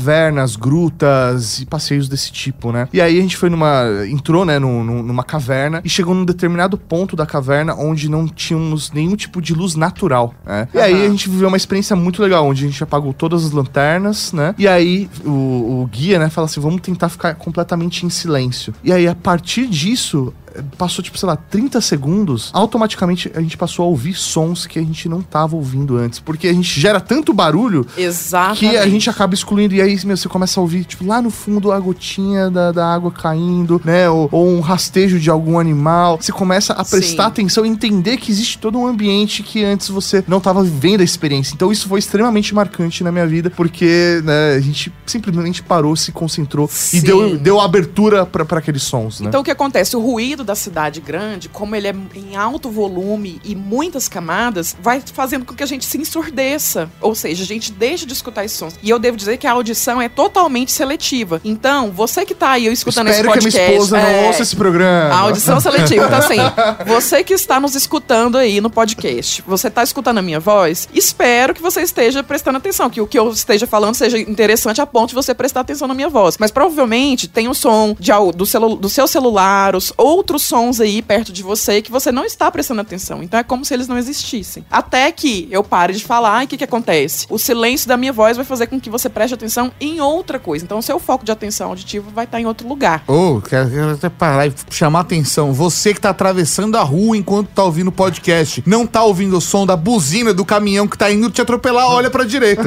[0.56, 2.88] grutas e passeios desse tipo, né?
[2.92, 3.84] E aí a gente foi numa.
[4.08, 8.26] entrou, né, num- num- numa caverna e chegou num determinado ponto da caverna onde não
[8.28, 10.68] tínhamos nenhum tipo de luz natural, né?
[10.74, 13.50] E aí a gente viveu uma experiência muito legal, onde a gente apagou todas as
[13.52, 14.54] lanternas, né?
[14.58, 18.74] E aí o, o guia, né, fala assim: vamos tentar ficar completamente em silêncio.
[18.82, 20.32] E aí, a partir disso.
[20.76, 24.82] Passou, tipo, sei lá, 30 segundos, automaticamente a gente passou a ouvir sons que a
[24.82, 26.18] gente não tava ouvindo antes.
[26.18, 28.60] Porque a gente gera tanto barulho Exatamente.
[28.60, 29.74] que a gente acaba excluindo.
[29.74, 32.94] E aí, meu, você começa a ouvir, tipo, lá no fundo a gotinha da, da
[32.94, 34.08] água caindo, né?
[34.08, 36.18] Ou, ou um rastejo de algum animal.
[36.20, 37.28] Você começa a prestar Sim.
[37.28, 41.04] atenção e entender que existe todo um ambiente que antes você não tava vivendo a
[41.04, 41.54] experiência.
[41.54, 46.12] Então isso foi extremamente marcante na minha vida, porque né, a gente simplesmente parou, se
[46.12, 47.00] concentrou e Sim.
[47.00, 49.28] deu, deu abertura pra aqueles sons, né?
[49.28, 49.96] Então o que acontece?
[49.96, 55.02] O ruído da cidade grande, como ele é em alto volume e muitas camadas, vai
[55.12, 56.90] fazendo com que a gente se ensurdeça.
[57.02, 58.74] Ou seja, a gente deixa de escutar esses sons.
[58.82, 61.38] E eu devo dizer que a audição é totalmente seletiva.
[61.44, 63.58] Então, você que tá aí escutando Espero esse que a podcast.
[63.58, 65.14] minha esposa é, não ouça esse programa.
[65.14, 66.06] A audição seletiva.
[66.06, 66.38] Então, assim,
[66.86, 71.52] você que está nos escutando aí no podcast, você está escutando a minha voz, espero
[71.52, 75.10] que você esteja prestando atenção, que o que eu esteja falando seja interessante a ponto
[75.10, 76.38] de você prestar atenção na minha voz.
[76.38, 81.02] Mas provavelmente tem o som de, do, celu, do seu celular, os outros sons aí
[81.02, 83.22] perto de você que você não está prestando atenção.
[83.22, 84.64] Então é como se eles não existissem.
[84.70, 87.26] Até que eu pare de falar e o que, que acontece?
[87.28, 90.64] O silêncio da minha voz vai fazer com que você preste atenção em outra coisa.
[90.64, 93.02] Então o seu foco de atenção auditiva vai estar em outro lugar.
[93.06, 95.52] Ô, quero, quero até parar e chamar atenção.
[95.52, 99.40] Você que tá atravessando a rua enquanto tá ouvindo o podcast, não tá ouvindo o
[99.40, 102.62] som da buzina do caminhão que tá indo te atropelar, olha pra direita.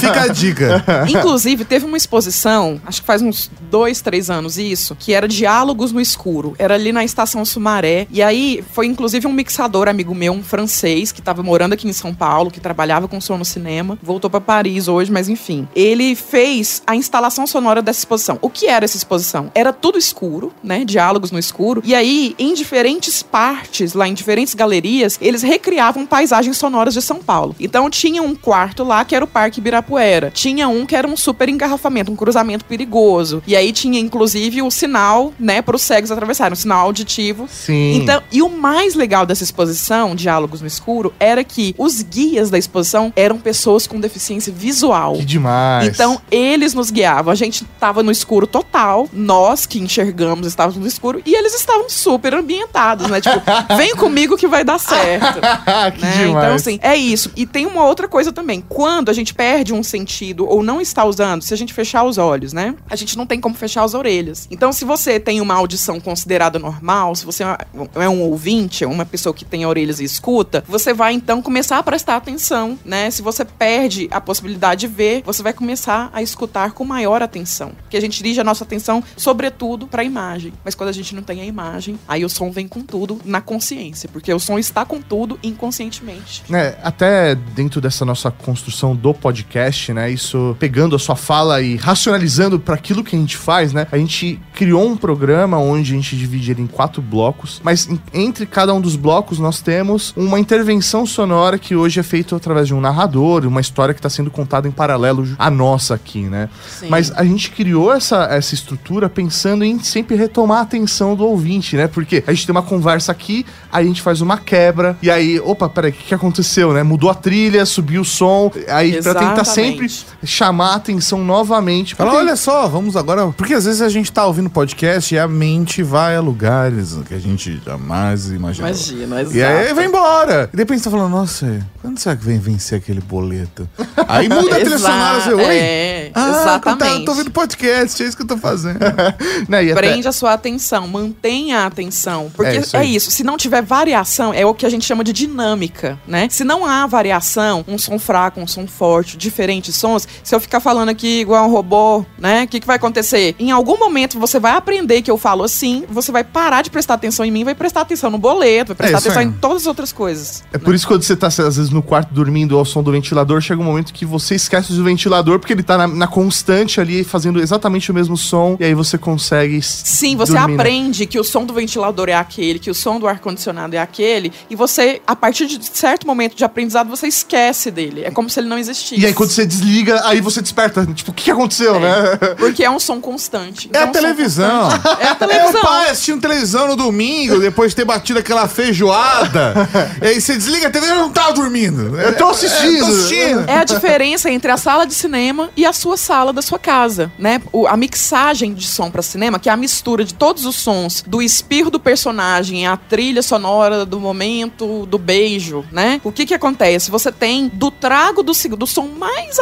[0.00, 0.84] Fica a dica.
[1.08, 5.92] Inclusive, teve uma exposição, acho que faz uns dois, três anos isso, que era Diálogos
[5.92, 6.54] no Escuro.
[6.58, 8.06] Era ali na Estação Sumaré.
[8.10, 11.92] E aí, foi inclusive um mixador amigo meu, um francês, que tava morando aqui em
[11.92, 13.98] São Paulo, que trabalhava com som no cinema.
[14.02, 15.68] Voltou pra Paris hoje, mas enfim.
[15.74, 18.38] Ele fez a instalação sonora dessa exposição.
[18.40, 19.50] O que era essa exposição?
[19.54, 20.84] Era tudo escuro, né?
[20.84, 21.82] Diálogos no escuro.
[21.84, 27.18] E aí, em diferentes partes, lá em diferentes galerias, eles recriavam paisagens sonoras de São
[27.18, 27.54] Paulo.
[27.58, 30.30] Então tinha um quarto lá que era o Parque Ibirapuera.
[30.30, 33.42] Tinha um que era um super engarrafamento, um cruzamento perigoso.
[33.46, 37.48] E aí tinha inclusive o sinal, né, para os cegos atravessarem, um sinal auditivo.
[37.50, 37.96] Sim.
[37.96, 42.58] Então, e o mais legal dessa exposição, Diálogos no Escuro, era que os guias da
[42.58, 45.14] exposição eram pessoas com deficiência visual.
[45.14, 45.88] Que demais.
[45.88, 47.32] Então, eles nos guiavam.
[47.32, 49.08] A gente tava no escuro total.
[49.12, 51.22] Nós que enxergamos estávamos no escuro.
[51.24, 53.20] E eles estavam super ambientados, né?
[53.20, 53.40] Tipo,
[53.76, 55.40] vem comigo que vai dar certo.
[55.96, 56.26] que né?
[56.26, 56.44] demais.
[56.44, 57.30] Então, assim, é isso.
[57.36, 58.64] E tem uma outra coisa também.
[58.68, 62.18] Quando a gente perde um sentido ou não está usando, se a gente fechar os
[62.18, 62.74] olhos, né?
[62.88, 64.46] A gente não tem como fechar as orelhas.
[64.50, 69.34] Então, se você tem uma audição considerada normal, se você é um ouvinte, uma pessoa
[69.34, 73.10] que tem orelhas e escuta, você vai então começar a prestar atenção, né?
[73.10, 77.72] Se você perde a possibilidade de ver, você vai começar a escutar com maior atenção.
[77.82, 80.52] Porque a gente dirige a nossa atenção, sobretudo, para a imagem.
[80.64, 83.40] Mas quando a gente não tem a imagem, aí o som vem com tudo na
[83.40, 84.08] consciência.
[84.12, 86.44] Porque o som está com tudo inconscientemente.
[86.52, 90.10] É, até dentro dessa nossa construção do podcast, né?
[90.10, 93.86] Isso pegando a sua fala e racionalizando para aquilo que a gente faz, né?
[93.90, 98.00] A gente criou um programa onde a gente divide ele em quatro blocos, mas em-
[98.12, 102.66] entre cada um dos blocos nós temos uma intervenção sonora que hoje é feita através
[102.66, 106.48] de um narrador, uma história que está sendo contada em paralelo à nossa aqui, né?
[106.68, 106.88] Sim.
[106.88, 111.76] Mas a gente criou essa, essa estrutura pensando em sempre retomar a atenção do ouvinte,
[111.76, 111.86] né?
[111.86, 115.38] Porque a gente tem uma conversa aqui, aí a gente faz uma quebra, e aí,
[115.40, 116.82] opa, peraí, o que, que aconteceu, né?
[116.82, 119.86] Mudou a trilha, subiu o som, aí pra tentar sempre
[120.24, 121.94] chamar a atenção novamente.
[121.94, 123.28] Fala, porque- olha só, vamos agora.
[123.36, 127.14] Porque às vezes a gente tá ouvindo podcast e a mente vai a lugares que
[127.14, 128.68] a gente jamais imaginou.
[128.70, 129.74] Imagina, E aí exato.
[129.74, 130.50] vai embora.
[130.52, 133.68] E depois você tá falando, nossa, quando será que vem vencer aquele boleto?
[134.08, 135.56] Aí muda a trilha Exato, sonora, você, oi?
[135.56, 136.98] É, Ah, exatamente.
[137.00, 138.78] Tá, tô ouvindo podcast, é isso que eu tô fazendo.
[138.82, 142.30] até- Prende a sua atenção, mantenha a atenção.
[142.34, 143.14] Porque É é isso isso, aí.
[143.16, 146.28] se não tiver variação, é o que a gente chama de dinâmica, né?
[146.30, 150.60] Se não há variação, um som fraco, um som forte, diferentes sons, se eu ficar
[150.60, 152.44] falando aqui igual um robô, né?
[152.44, 153.34] O que, que vai acontecer?
[153.38, 156.94] Em algum momento você vai aprender que eu falo assim, você vai parar de prestar
[156.94, 159.28] atenção em mim, vai prestar atenção no boleto, vai prestar isso atenção aí.
[159.28, 160.44] em todas as outras coisas.
[160.52, 162.92] É por isso que quando você tá, às vezes, no quarto dormindo ao som do
[162.92, 166.80] ventilador, chega um momento que você esquece do ventilador porque ele tá na, na constante
[166.80, 169.60] ali, fazendo exatamente o mesmo som, e aí você consegue.
[169.60, 170.62] Sim, você dormir, né?
[170.62, 171.06] aprende né?
[171.06, 174.54] que o som do ventilador é aquele, que o som do ar-condicionado é aquele, e
[174.54, 178.04] você, a partir de certo momento de aprendizado, você esquece dele.
[178.04, 179.00] É como se ele não existisse.
[179.00, 180.86] E aí, quando você desliga, aí você desperta.
[180.86, 182.16] Tipo, o que aconteceu, é, né?
[182.38, 183.68] Porque é um som constante.
[183.72, 184.68] É, a televisão.
[185.00, 185.38] é a televisão.
[185.48, 189.54] É o pai assistindo televisão no domingo, depois de ter batido aquela feijoada.
[190.02, 191.98] e aí você desliga a TV e não tá dormindo.
[191.98, 192.76] Eu tô assistindo.
[192.76, 193.48] É, tô assistindo.
[193.48, 197.10] é a diferença entre a sala de cinema e a sua sala da sua casa,
[197.18, 197.40] né?
[197.50, 201.02] O, a mixagem de som para cinema, que é a mistura de todos os sons,
[201.06, 206.00] do espirro do personagem, a trilha sonora do momento, do beijo, né?
[206.04, 206.90] O que que acontece?
[206.90, 209.38] Você tem do trago do, do som mais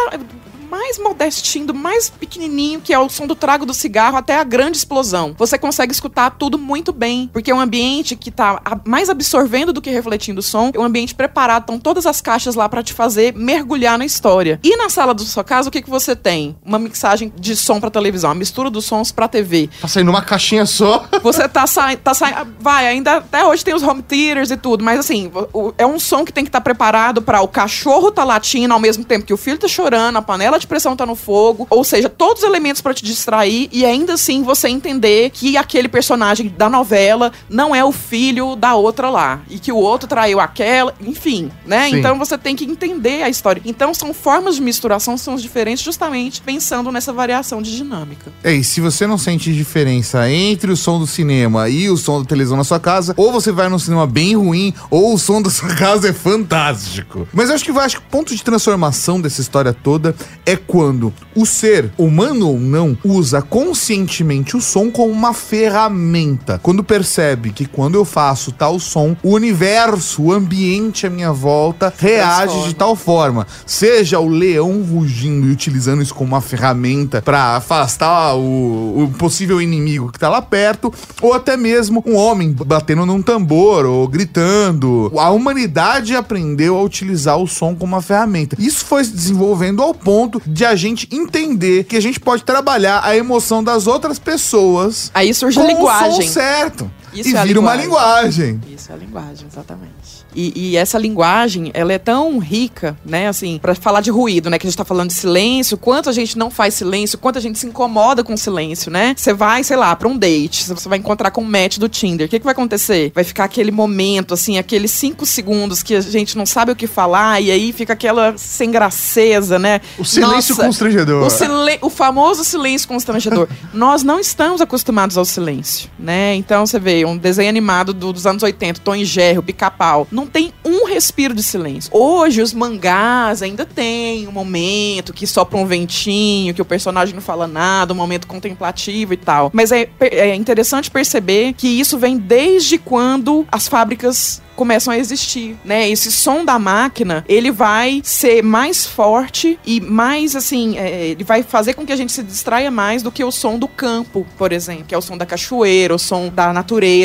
[0.71, 4.45] mais modestinho, do mais pequenininho, que é o som do trago do cigarro, até a
[4.45, 5.35] grande explosão.
[5.39, 9.81] Você consegue escutar tudo muito bem, porque é um ambiente que tá mais absorvendo do
[9.81, 12.93] que refletindo o som, é um ambiente preparado, estão todas as caixas lá para te
[12.93, 14.61] fazer mergulhar na história.
[14.63, 16.57] E na sala da sua casa, o que, que você tem?
[16.65, 19.69] Uma mixagem de som para televisão, uma mistura dos sons para TV.
[19.81, 21.07] Tá saindo uma caixinha só.
[21.23, 24.85] Você tá saindo, tá saindo, vai, ainda até hoje tem os home theaters e tudo,
[24.85, 25.31] mas assim,
[25.77, 28.81] é um som que tem que estar tá preparado para o cachorro tá latindo ao
[28.81, 31.85] mesmo tempo que o filho tá chorando, a panela de pressão tá no fogo, ou
[31.85, 36.53] seja, todos os elementos para te distrair e ainda assim você entender que aquele personagem
[36.57, 40.95] da novela não é o filho da outra lá e que o outro traiu aquela,
[41.01, 41.89] enfim, né?
[41.89, 41.99] Sim.
[41.99, 43.61] Então você tem que entender a história.
[43.65, 48.33] Então são formas de misturação são diferentes justamente pensando nessa variação de dinâmica.
[48.43, 52.21] É, e se você não sente diferença entre o som do cinema e o som
[52.21, 55.41] da televisão na sua casa, ou você vai num cinema bem ruim, ou o som
[55.41, 57.29] da sua casa é fantástico.
[57.33, 60.15] Mas eu acho que eu acho que o ponto de transformação dessa história toda
[60.47, 66.59] é quando o ser, humano ou não, usa conscientemente o som como uma ferramenta.
[66.63, 71.93] Quando percebe que quando eu faço tal som, o universo, o ambiente à minha volta
[71.99, 73.47] reage de tal forma.
[73.67, 79.61] Seja o leão rugindo e utilizando isso como uma ferramenta para afastar o, o, possível
[79.61, 85.13] inimigo que tá lá perto, ou até mesmo um homem batendo num tambor ou gritando.
[85.19, 88.57] A humanidade aprendeu a utilizar o som como uma ferramenta.
[88.59, 93.01] Isso foi se desenvolvendo ao ponto de a gente entender que a gente pode trabalhar
[93.05, 95.11] a emoção das outras pessoas.
[95.15, 96.21] Aí surge a linguagem.
[96.21, 96.91] O som certo.
[97.21, 98.61] Isso e é vira uma linguagem.
[98.69, 100.27] Isso é a linguagem, exatamente.
[100.35, 104.59] E, e, essa linguagem, ela é tão rica, né, assim, para falar de ruído, né,
[104.59, 107.41] que a gente tá falando de silêncio, quanto a gente não faz silêncio, quanto a
[107.41, 109.15] gente se incomoda com silêncio, né?
[109.17, 112.27] Você vai, sei lá, para um date, você vai encontrar com um match do Tinder.
[112.27, 113.13] O que, que vai acontecer?
[113.15, 116.87] Vai ficar aquele momento, assim, aqueles cinco segundos que a gente não sabe o que
[116.87, 119.81] falar e aí fica aquela sem graceza, né?
[119.99, 121.27] O silêncio Nossa, constrangedor.
[121.27, 123.49] O, silen o famoso silêncio constrangedor.
[123.73, 126.35] Nós não estamos acostumados ao silêncio, né?
[126.35, 130.07] Então você vê um desenho animado do, dos anos 80, Tom e Jerry, Pica-Pau.
[130.11, 131.91] Não tem um respiro de silêncio.
[131.95, 137.23] Hoje, os mangás ainda tem um momento que sopra um ventinho, que o personagem não
[137.23, 139.51] fala nada, um momento contemplativo e tal.
[139.53, 145.57] Mas é, é interessante perceber que isso vem desde quando as fábricas começam a existir,
[145.65, 145.89] né?
[145.89, 151.43] Esse som da máquina, ele vai ser mais forte e mais, assim, é, ele vai
[151.43, 154.53] fazer com que a gente se distraia mais do que o som do campo, por
[154.53, 156.96] exemplo, que é o som da cachoeira, o som da natureza,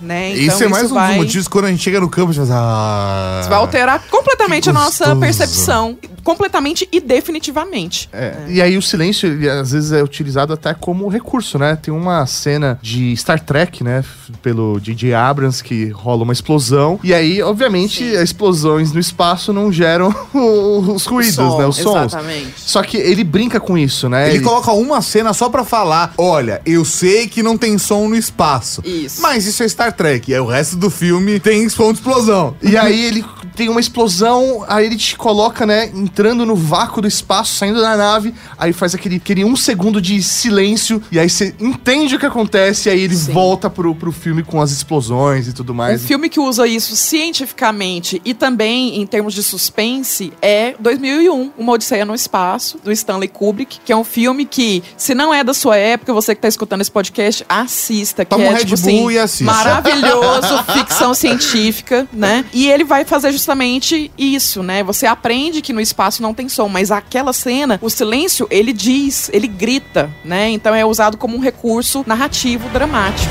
[0.00, 0.32] né?
[0.32, 1.08] Então, isso é mais isso um vai...
[1.08, 4.02] dos motivos quando a gente chega no campo, a gente faz, ah, Isso vai alterar
[4.08, 8.08] completamente a nossa percepção, completamente e definitivamente.
[8.12, 8.44] É, é.
[8.48, 11.76] E aí o silêncio, ele, às vezes, é utilizado até como recurso, né?
[11.76, 14.04] Tem uma cena de Star Trek, né?
[14.42, 15.14] Pelo J.J.
[15.14, 18.16] Abrams, que rola uma explosão e aí, obviamente, Sim.
[18.16, 21.66] as explosões no espaço não geram os ruídos, som, né?
[21.66, 22.12] Os sons.
[22.12, 22.54] Exatamente.
[22.56, 24.28] Só que ele brinca com isso, né?
[24.28, 28.08] Ele, ele, coloca uma cena só pra falar: olha, eu sei que não tem som
[28.08, 28.82] no espaço.
[28.84, 29.20] Isso.
[29.22, 30.32] Mas isso é Star Trek.
[30.32, 32.56] Aí o resto do filme tem som de explosão.
[32.62, 33.24] E aí ele
[33.56, 37.96] tem uma explosão, aí ele te coloca, né, entrando no vácuo do espaço, saindo da
[37.96, 42.26] nave, aí faz aquele, aquele um segundo de silêncio, e aí você entende o que
[42.26, 43.32] acontece, e aí ele Sim.
[43.32, 46.02] volta pro, pro filme com as explosões e tudo mais.
[46.04, 51.72] Um filme que usa isso cientificamente e também em termos de suspense é 2001, Uma
[51.72, 55.54] Odisseia no Espaço, do Stanley Kubrick, que é um filme que, se não é da
[55.54, 59.02] sua época, você que tá escutando esse podcast, assista, que Toma é, um tipo assim,
[59.18, 59.44] assista.
[59.44, 62.44] maravilhoso, ficção científica, né?
[62.52, 64.82] E ele vai fazer justamente isso, né?
[64.82, 69.30] Você aprende que no espaço não tem som, mas aquela cena, o silêncio, ele diz,
[69.32, 70.50] ele grita, né?
[70.50, 73.30] Então é usado como um recurso narrativo dramático.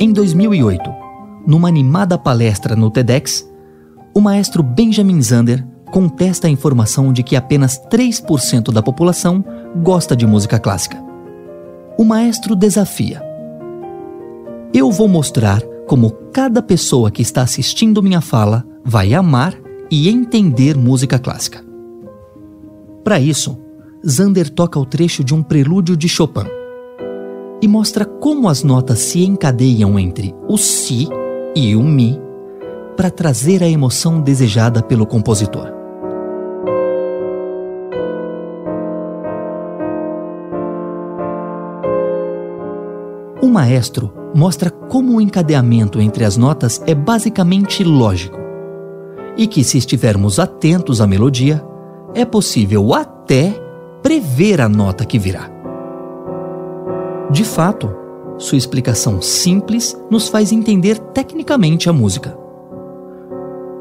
[0.00, 0.94] Em 2008,
[1.44, 3.44] numa animada palestra no TEDx,
[4.14, 9.44] o maestro Benjamin Zander contesta a informação de que apenas 3% da população
[9.82, 11.02] gosta de música clássica.
[11.98, 13.22] O maestro desafia:
[14.72, 19.54] Eu vou mostrar como cada pessoa que está assistindo minha fala vai amar
[19.90, 21.64] e entender música clássica.
[23.02, 23.58] Para isso,
[24.06, 26.46] Zander toca o trecho de um prelúdio de Chopin
[27.60, 31.08] e mostra como as notas se encadeiam entre o si
[31.56, 32.20] e o mi
[32.96, 35.77] para trazer a emoção desejada pelo compositor.
[43.58, 48.38] Maestro mostra como o encadeamento entre as notas é basicamente lógico
[49.36, 51.64] e que, se estivermos atentos à melodia,
[52.14, 53.52] é possível até
[54.00, 55.50] prever a nota que virá.
[57.32, 57.92] De fato,
[58.36, 62.38] sua explicação simples nos faz entender tecnicamente a música.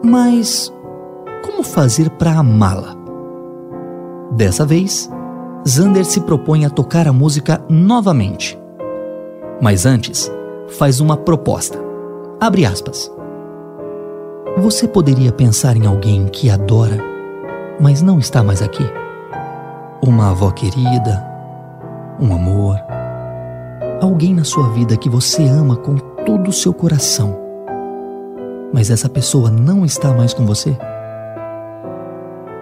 [0.03, 0.73] Mas
[1.45, 2.95] como fazer para amá-la?
[4.32, 5.07] Dessa vez,
[5.67, 8.57] Zander se propõe a tocar a música novamente.
[9.62, 10.32] Mas antes,
[10.78, 11.80] faz uma proposta.
[12.39, 13.12] Abre aspas.
[14.58, 16.97] Você poderia pensar em alguém que adora,
[17.80, 18.84] mas não está mais aqui?
[20.01, 21.26] Uma avó querida,
[22.20, 22.78] um amor,
[24.01, 27.38] alguém na sua vida que você ama com todo o seu coração,
[28.74, 30.78] mas essa pessoa não está mais com você?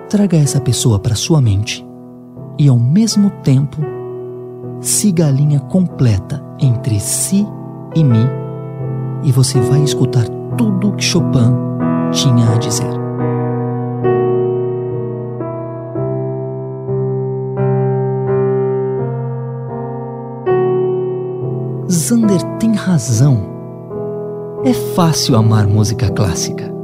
[0.10, 1.86] Traga essa pessoa para sua mente
[2.58, 3.95] e, ao mesmo tempo,
[4.82, 7.48] siga a linha completa entre si
[7.96, 8.28] e mi,
[9.24, 10.26] e você vai escutar
[10.58, 11.54] tudo o que Chopin
[12.12, 13.06] tinha a dizer.
[21.90, 23.56] Zander tem razão.
[24.64, 26.75] É fácil amar música clássica.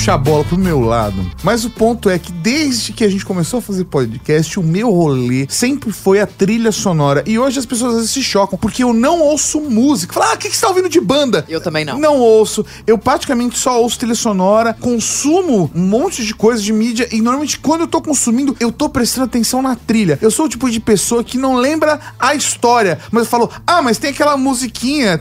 [0.00, 1.30] Puxar a bola pro meu lado.
[1.42, 4.90] Mas o ponto é que desde que a gente começou a fazer podcast, o meu
[4.90, 7.22] rolê sempre foi a trilha sonora.
[7.26, 10.14] E hoje as pessoas às vezes se chocam porque eu não ouço música.
[10.14, 11.44] Fala, ah, o que, que você tá ouvindo de banda?
[11.46, 11.98] Eu também não.
[11.98, 12.64] Não ouço.
[12.86, 17.58] Eu praticamente só ouço trilha sonora, consumo um monte de coisa de mídia e normalmente
[17.58, 20.18] quando eu tô consumindo, eu tô prestando atenção na trilha.
[20.22, 23.82] Eu sou o tipo de pessoa que não lembra a história, mas eu falo, ah,
[23.82, 25.20] mas tem aquela musiquinha.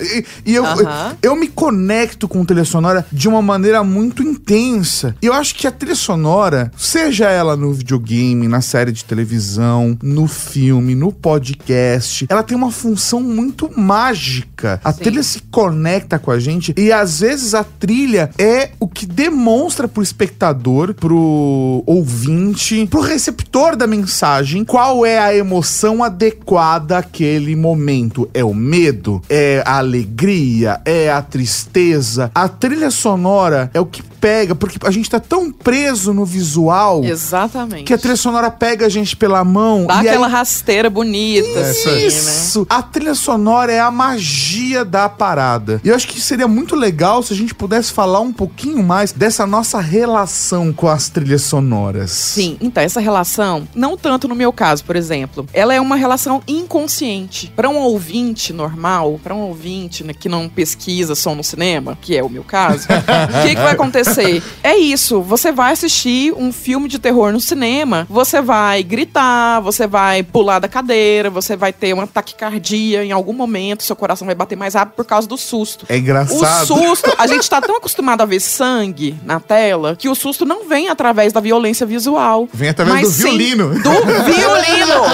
[0.00, 0.88] E, e eu, eu,
[1.20, 3.42] eu me conecto com trilha sonora de uma
[3.74, 5.16] maneira muito intensa.
[5.20, 9.98] E eu acho que a trilha sonora, seja ela no videogame, na série de televisão,
[10.02, 14.80] no filme, no podcast, ela tem uma função muito mágica.
[14.84, 15.02] A Sim.
[15.02, 19.88] trilha se conecta com a gente e às vezes a trilha é o que demonstra
[19.88, 28.28] pro espectador, pro ouvinte, pro receptor da mensagem qual é a emoção adequada àquele momento.
[28.32, 29.22] É o medo?
[29.28, 30.80] É a alegria?
[30.84, 32.30] É a tristeza?
[32.34, 37.04] A trilha sonora é o que pega, porque a gente tá tão preso no visual.
[37.04, 37.84] Exatamente.
[37.84, 39.86] Que a trilha sonora pega a gente pela mão.
[39.86, 40.32] Dá aquela aí...
[40.32, 41.46] rasteira bonita.
[41.46, 41.88] Isso.
[41.88, 42.60] Assim, Isso.
[42.60, 42.66] Né?
[42.70, 45.80] A trilha sonora é a magia da parada.
[45.84, 49.12] E eu acho que seria muito legal se a gente pudesse falar um pouquinho mais
[49.12, 52.10] dessa nossa relação com as trilhas sonoras.
[52.10, 56.42] Sim, então essa relação, não tanto no meu caso, por exemplo, ela é uma relação
[56.46, 57.52] inconsciente.
[57.54, 62.16] Para um ouvinte normal, para um ouvinte né, que não pesquisa som no cinema, que
[62.16, 64.42] é o meu caso, o que, que vai acontecer?
[64.62, 69.86] É isso, você vai assistir um filme de terror no cinema, você vai gritar, você
[69.86, 74.34] vai pular da cadeira, você vai ter uma taquicardia em algum momento, seu coração vai
[74.34, 75.86] bater mais rápido por causa do susto.
[75.88, 76.62] É engraçado.
[76.62, 80.44] O susto, a gente tá tão acostumado a ver sangue na tela que o susto
[80.44, 82.48] não vem através da violência visual.
[82.52, 83.68] Vem através do violino.
[83.70, 83.90] Do
[84.24, 85.04] violino!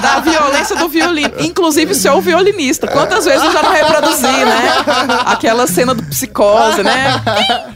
[0.00, 1.34] da violência do violino.
[1.38, 2.86] Inclusive, seu violinista.
[2.86, 4.84] Quantas vezes eu já não reproduzi, né?
[5.26, 7.22] Aquela cena do psicose, né?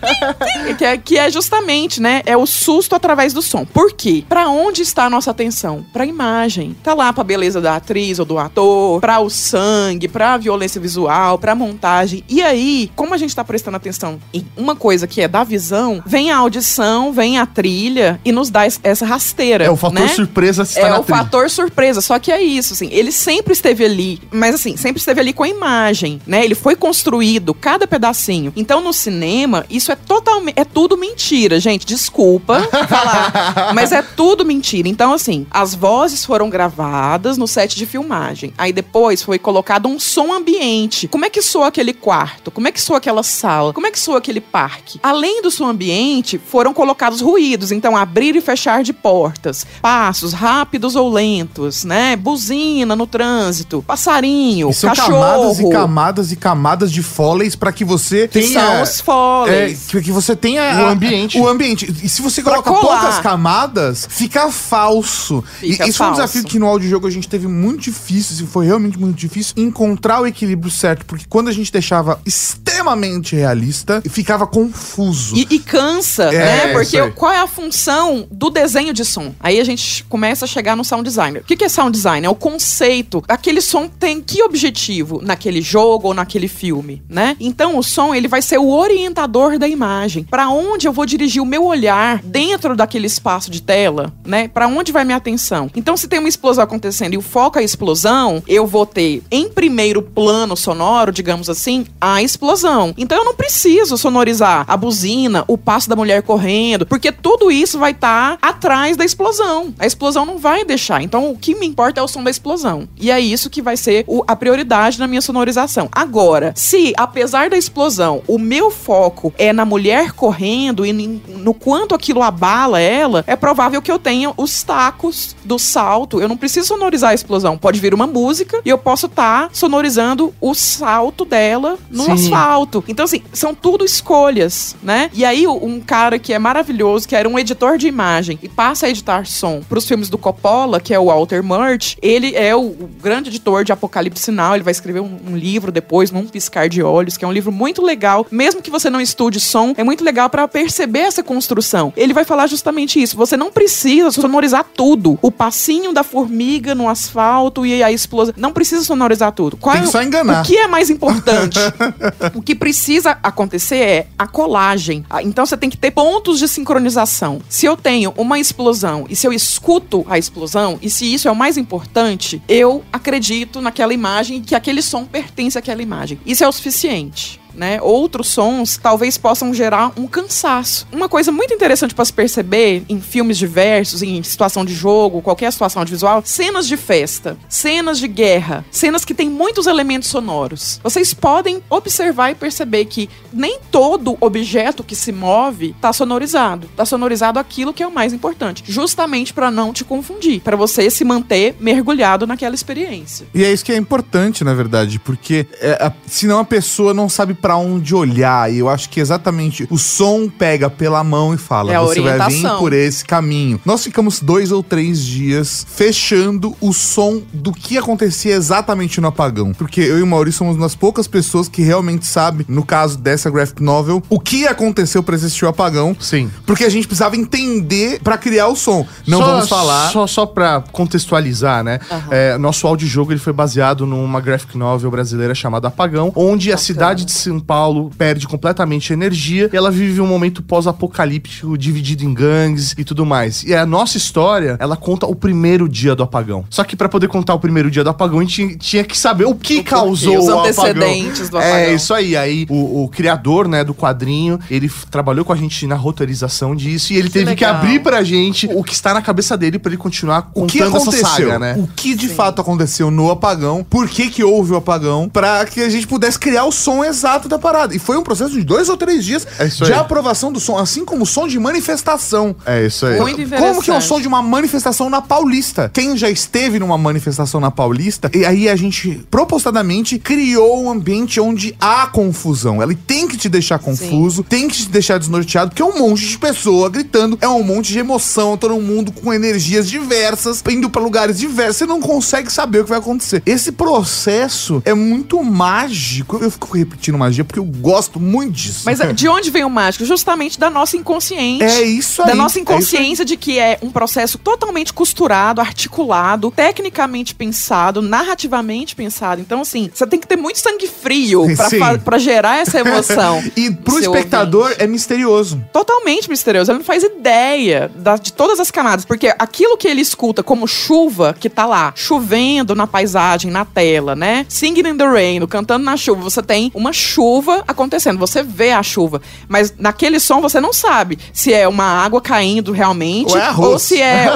[0.78, 2.22] que, é, que é justamente, né?
[2.26, 3.64] É o susto através do som.
[3.64, 4.24] Por quê?
[4.28, 5.84] Pra onde está a nossa atenção?
[5.92, 6.76] Pra imagem.
[6.82, 11.38] Tá lá pra beleza da atriz ou do ator, pra o sangue, pra violência visual,
[11.38, 12.24] pra montagem.
[12.28, 16.02] E aí, como a gente tá prestando atenção em uma coisa que é da visão,
[16.06, 19.64] vem a audição, vem a trilha e nos dá essa rasteira.
[19.64, 20.08] É o fator né?
[20.08, 21.18] surpresa se É o trilha.
[21.18, 22.00] fator surpresa.
[22.00, 25.42] Só que é isso, assim, ele sempre esteve ali, mas assim, sempre esteve ali com
[25.42, 26.44] a imagem, né?
[26.44, 28.52] Ele foi construído cada pedacinho.
[28.56, 30.58] Então, no cinema, isso é totalmente.
[30.58, 31.86] É tudo mentira, gente.
[31.86, 33.72] Desculpa falar.
[33.74, 34.88] mas é tudo mentira.
[34.88, 38.52] Então, assim, as vozes foram gravadas no set de filmagem.
[38.56, 41.08] Aí depois foi colocado um som ambiente.
[41.08, 42.50] Como é que soa aquele quarto?
[42.50, 43.72] Como é que soa aquela sala?
[43.72, 44.98] Como é que soa aquele parque?
[45.02, 47.72] Além do som ambiente, foram colocados ruídos.
[47.72, 52.16] Então, abrir e fechar de portas, passos rápidos ou lentos, né?
[52.16, 55.12] Buzina no trânsito, passarinho, E são cachorro.
[55.12, 58.60] camadas e camadas e camadas de foleys pra que você Que tenha.
[58.60, 59.83] são os foleys.
[59.83, 61.38] É, que, que você tenha O ambiente.
[61.38, 61.92] O ambiente.
[62.02, 65.42] E se você coloca poucas camadas, fica falso.
[65.60, 66.22] Fica e isso foi um falso.
[66.22, 70.20] desafio que no audiojogo a gente teve muito difícil, assim, foi realmente muito difícil encontrar
[70.20, 75.36] o equilíbrio certo, porque quando a gente deixava extremamente realista, ficava confuso.
[75.36, 76.72] E, e cansa, É, né?
[76.72, 79.34] Porque qual é a função do desenho de som?
[79.40, 81.42] Aí a gente começa a chegar no sound designer.
[81.42, 82.26] O que, que é sound design?
[82.26, 83.22] É o conceito.
[83.28, 87.36] Aquele som tem que objetivo naquele jogo ou naquele filme, né?
[87.40, 90.24] Então o som ele vai ser o orientador da imagem.
[90.24, 94.48] Pra onde eu vou dirigir o meu olhar dentro daquele espaço de tela, né?
[94.48, 95.70] Pra onde vai minha atenção?
[95.76, 99.22] Então se tem uma explosão acontecendo e o foco é a explosão, eu vou ter
[99.30, 102.94] em primeiro plano sonoro, digamos assim, a explosão.
[102.96, 107.78] Então eu não preciso sonorizar a buzina, o passo da mulher correndo, porque tudo isso
[107.78, 109.74] vai estar atrás da explosão.
[109.78, 111.02] A explosão não vai deixar.
[111.02, 112.88] Então o que me importa é o som da explosão.
[112.98, 115.88] E é isso que vai ser o- a prioridade na minha sonorização.
[115.92, 121.94] Agora, se apesar da explosão, o meu foco é na mulher correndo e no quanto
[121.94, 126.20] aquilo abala ela, é provável que eu tenha os tacos do salto.
[126.20, 127.56] Eu não preciso sonorizar a explosão.
[127.56, 132.12] Pode vir uma música e eu posso estar sonorizando o salto dela no Sim.
[132.12, 132.84] asfalto.
[132.88, 135.10] Então, assim, são tudo escolhas, né?
[135.12, 138.86] E aí, um cara que é maravilhoso, que era um editor de imagem e passa
[138.86, 142.60] a editar som pros filmes do Coppola, que é o Walter Murch, ele é o,
[142.60, 144.54] o grande editor de Apocalipse Sinal.
[144.54, 147.52] Ele vai escrever um, um livro depois, num piscar de olhos, que é um livro
[147.52, 148.26] muito legal.
[148.30, 151.92] Mesmo que você não estude som, é muito legal para perceber essa construção.
[151.96, 153.16] Ele vai falar justamente isso.
[153.16, 155.18] Você não precisa sonorizar tudo.
[155.22, 158.34] O passinho da formiga no asfalto e a explosão.
[158.36, 159.56] Não precisa sonorizar tudo.
[159.56, 160.42] Qual Tem é que o- só enganar.
[160.42, 161.58] O que é mais importante?
[162.34, 165.04] o que precisa acontecer é a colagem.
[165.08, 167.40] Ah, Então você tem que ter pontos de sincronização.
[167.48, 171.30] Se eu tenho uma explosão e se eu escuto a explosão, e se isso é
[171.30, 176.18] o mais importante, eu acredito naquela imagem e que aquele som pertence àquela imagem.
[176.24, 177.40] Isso é o suficiente.
[177.56, 177.78] Né?
[177.80, 180.86] Outros sons talvez possam gerar um cansaço.
[180.92, 185.52] Uma coisa muito interessante para se perceber em filmes diversos, em situação de jogo, qualquer
[185.52, 190.80] situação audiovisual, cenas de festa, cenas de guerra, cenas que têm muitos elementos sonoros.
[190.82, 196.66] Vocês podem observar e perceber que nem todo objeto que se move está sonorizado.
[196.66, 200.90] Está sonorizado aquilo que é o mais importante, justamente para não te confundir, para você
[200.90, 203.26] se manter mergulhado naquela experiência.
[203.34, 207.08] E é isso que é importante, na verdade, porque é, a- senão a pessoa não
[207.08, 208.50] sabe pra onde olhar.
[208.50, 212.30] E eu acho que exatamente o som pega pela mão e fala: É você vai
[212.30, 213.60] vir por esse caminho.
[213.66, 219.52] Nós ficamos dois ou três dias fechando o som do que acontecia exatamente no apagão.
[219.52, 222.96] Porque eu e o Maurício somos uma das poucas pessoas que realmente sabem, no caso
[222.96, 225.94] dessa graphic novel, o que aconteceu pra existir o apagão.
[226.00, 226.30] Sim.
[226.46, 228.86] Porque a gente precisava entender pra criar o som.
[229.06, 229.90] Não Só- vamos falar.
[229.92, 231.78] Só, só pra contextualizar, né?
[232.10, 237.04] É, nosso audiojogo ele foi baseado numa graphic novel brasileira chamada Apagão, onde a cidade
[237.04, 242.74] de São Paulo perde completamente energia e ela vive um momento pós-apocalíptico dividido em gangues
[242.78, 243.42] e tudo mais.
[243.44, 246.44] E a nossa história, ela conta o primeiro dia do apagão.
[246.50, 249.24] Só que pra poder contar o primeiro dia do apagão, a gente tinha que saber
[249.24, 250.44] o que O causou os o apagão.
[250.44, 251.74] antecedentes do É, apagão.
[251.74, 252.16] isso aí.
[252.16, 256.92] Aí o, o criador, né, do quadrinho, ele trabalhou com a gente na roteirização disso
[256.92, 257.56] e ele teve que legal.
[257.60, 260.76] abrir pra gente o que está na cabeça dele pra ele continuar O que contando
[260.76, 261.06] aconteceu?
[261.06, 261.54] essa saga, né?
[261.58, 263.64] O que de fato aconteceu no apagão?
[263.68, 265.08] Por que que houve o apagão?
[265.08, 267.74] Pra que a gente pudesse criar o som exato da parada.
[267.74, 269.78] E foi um processo de dois ou três dias É isso de aí.
[269.78, 272.34] aprovação do som, assim como o som de manifestação.
[272.46, 272.98] É isso aí.
[273.00, 273.48] Muito interessante.
[273.48, 275.70] Como que é o som de uma manifestação na Paulista?
[275.72, 281.20] Quem já esteve numa manifestação na Paulista, e aí a gente propositadamente criou um ambiente
[281.20, 282.62] onde há confusão.
[282.62, 286.06] Ele tem que te deixar confuso, tem que te deixar desnorteado, porque é um monte
[286.06, 290.80] de pessoa gritando, é um monte de emoção, todo mundo com energias diversas, indo pra
[290.82, 293.22] lugares diversos, você não consegue saber o que vai acontecer.
[293.26, 296.18] Esse processo é muito mágico.
[296.20, 298.62] Eu fico repetindo magia porque eu gosto muito disso.
[298.64, 299.84] Mas é, de onde vem o mágico?
[299.84, 301.44] Justamente da nossa inconsciente.
[301.44, 302.08] É isso aí.
[302.08, 308.74] Da nossa é inconsciência de que é um processo totalmente costurado, articulado, tecnicamente pensado, narrativamente
[308.74, 309.20] pensado.
[309.20, 311.26] Então, assim, você tem que ter muito sangue frio
[311.84, 313.22] pra gerar essa emoção.
[313.36, 314.62] E pro espectador ouvinte.
[314.62, 315.42] é misterioso.
[315.52, 316.50] totalmente misterioso.
[316.50, 318.84] Ele não faz ideia da- de todas as camadas.
[318.84, 323.94] Porque aquilo que ele escuta como chuva, que tá lá, chovendo na paisagem, na tela,
[323.96, 324.24] né?
[324.28, 328.52] Singing in the rain, cantando na chuva, você tem uma chuva chuva acontecendo, você vê
[328.52, 333.18] a chuva, mas naquele som você não sabe se é uma água caindo realmente Ou
[333.18, 334.06] é ou se é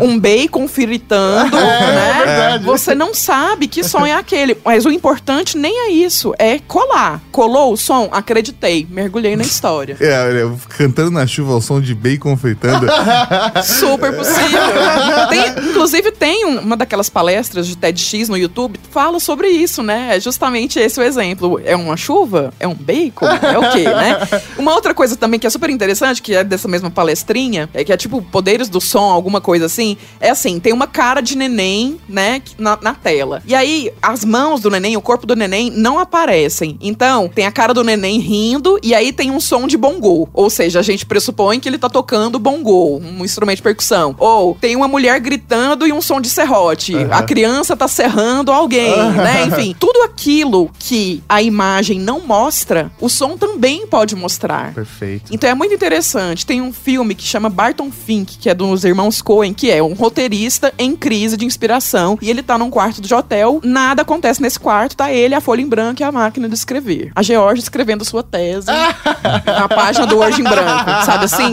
[0.00, 2.12] um, um bacon fritando, né?
[2.24, 2.64] verdade.
[2.64, 7.20] Você não sabe que som é aquele, mas o importante nem é isso, é colar.
[7.30, 9.96] Colou o som, acreditei, mergulhei na história.
[10.00, 12.86] É, olha, cantando na chuva ao som de bacon fritando.
[13.62, 14.60] Super possível.
[15.28, 19.82] Tem- inclusive, tem um- uma daquelas palestras de TEDx no YouTube que fala sobre isso,
[19.82, 20.16] né?
[20.16, 21.60] É justamente esse o exemplo.
[21.64, 22.19] É uma chuva?
[22.58, 23.26] É um bacon?
[23.26, 24.18] É o quê, né?
[24.58, 27.92] Uma outra coisa também que é super interessante, que é dessa mesma palestrinha, é que
[27.92, 29.96] é tipo poderes do som, alguma coisa assim.
[30.20, 33.42] É assim, tem uma cara de neném, né, na, na tela.
[33.46, 36.76] E aí, as mãos do neném, o corpo do neném não aparecem.
[36.80, 40.28] Então, tem a cara do neném rindo e aí tem um som de bongô.
[40.32, 44.14] Ou seja, a gente pressupõe que ele tá tocando bongô, um instrumento de percussão.
[44.18, 46.94] Ou tem uma mulher gritando e um som de serrote.
[47.10, 49.44] A criança tá serrando alguém, né?
[49.48, 54.74] Enfim, tudo aquilo que a imagem não mostra, o som também pode mostrar.
[54.74, 55.32] Perfeito.
[55.32, 56.44] Então é muito interessante.
[56.44, 59.94] Tem um filme que chama Barton Fink, que é dos irmãos Coen, que é um
[59.94, 62.18] roteirista em crise de inspiração.
[62.20, 65.60] E ele tá num quarto de hotel, nada acontece nesse quarto, tá ele, a folha
[65.60, 67.12] em branco e a máquina de escrever.
[67.14, 68.66] A George escrevendo sua tese
[69.46, 71.52] na página do Word em branco, sabe assim?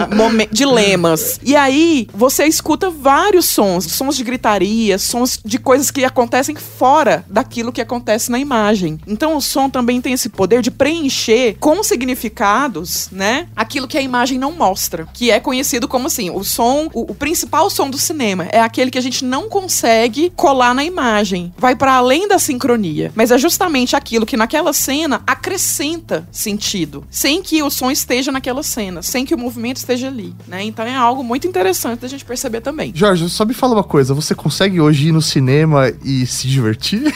[0.52, 1.40] Dilemas.
[1.44, 7.24] E aí, você escuta vários sons, sons de gritaria, sons de coisas que acontecem fora
[7.28, 9.00] daquilo que acontece na imagem.
[9.06, 13.48] Então, o som também tem esse poder de preencher com significados, né?
[13.56, 17.16] Aquilo que a imagem não mostra, que é conhecido como assim, o som, o, o
[17.16, 21.76] principal som do cinema é aquele que a gente não consegue colar na imagem, vai
[21.76, 27.62] para além da sincronia, mas é justamente aquilo que naquela cena acrescenta sentido, sem que
[27.62, 30.64] o som esteja naquela cena, sem que o movimento esteja ali, né?
[30.64, 32.92] Então é algo muito interessante da gente perceber também.
[32.96, 34.14] Jorge, só me fala uma coisa.
[34.14, 37.14] Você consegue hoje ir no cinema e se divertir?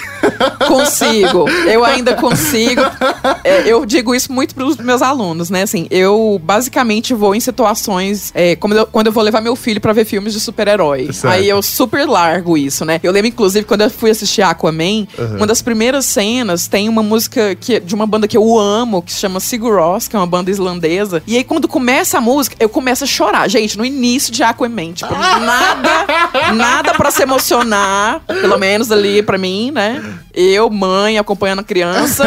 [0.68, 2.82] Consigo, eu ainda consigo.
[3.44, 5.64] É, eu digo isso muito para os meus alunos, né?
[5.64, 9.80] Assim, eu basicamente vou em situações, é, como eu- quando eu vou levar meu filho
[9.82, 11.10] para ver filmes de super-herói.
[11.28, 13.00] Aí eu super largo isso, né?
[13.04, 15.08] Eu lembro, inclusive, quando eu fui assistir Aquaman,
[15.38, 19.12] uma das primeiras cenas tem uma música que, de uma banda que eu amo, que
[19.14, 21.22] se chama Sigur Rós, que é uma banda islandesa.
[21.28, 23.48] E aí, quando começa a música, eu começo a chorar.
[23.50, 26.06] Gente, no início de Aquaman, tipo, nada,
[26.54, 30.02] nada para se emocionar, pelo menos ali pra mim, né?
[30.34, 32.24] Eu, mãe, acompanhando a criança.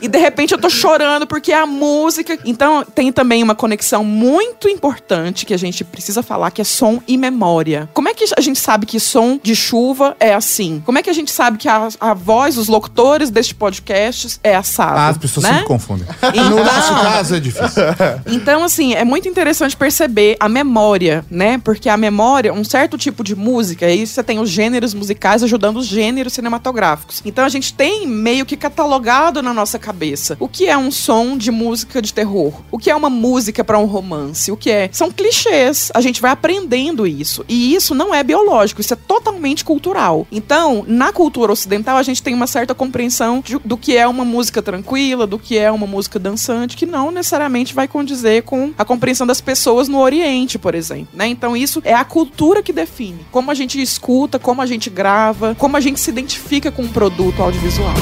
[0.00, 2.38] e de repente eu tô chorando porque é a música.
[2.44, 7.02] Então tem também uma conexão muito importante que a gente precisa falar, que é som
[7.08, 7.88] e memória.
[7.92, 10.80] Como é que a gente sabe que som de chuva é assim?
[10.86, 14.54] Como é que a gente sabe que a, a voz dos locutores deste podcast é
[14.54, 14.96] assado?
[14.98, 15.50] Ah, as pessoas né?
[15.52, 16.06] sempre confundem.
[16.22, 17.82] Então- No nosso caso é difícil.
[18.26, 21.58] Então, assim, é muito interessante perceber a memória, né?
[21.64, 25.78] Porque a memória, um certo tipo de música, aí você tem os gêneros musicais ajudando
[25.78, 27.22] os gêneros cinematográficos.
[27.24, 30.03] Então a gente tem meio que catalogado na nossa cabeça
[30.38, 33.78] o que é um som de música de terror, o que é uma música para
[33.78, 34.88] um romance, o que é.
[34.92, 35.90] São clichês.
[35.94, 37.44] A gente vai aprendendo isso.
[37.48, 40.26] E isso não é biológico, isso é totalmente cultural.
[40.30, 44.24] Então, na cultura ocidental, a gente tem uma certa compreensão de- do que é uma
[44.24, 48.84] música tranquila, do que é uma música dançante, que não necessariamente vai condizer com a
[48.84, 51.08] compreensão das pessoas no Oriente, por exemplo.
[51.14, 51.28] Né?
[51.28, 55.54] Então, isso é a cultura que define como a gente escuta, como a gente grava,
[55.58, 57.94] como a gente se identifica com um produto audiovisual.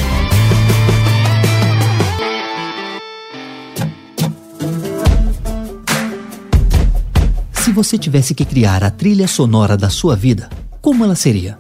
[7.73, 10.51] Se você tivesse que criar a trilha sonora da sua vida,
[10.83, 11.59] como ela seria?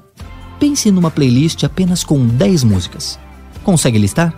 [0.60, 3.18] Pense numa playlist apenas com 10 músicas.
[3.64, 4.34] Consegue listar?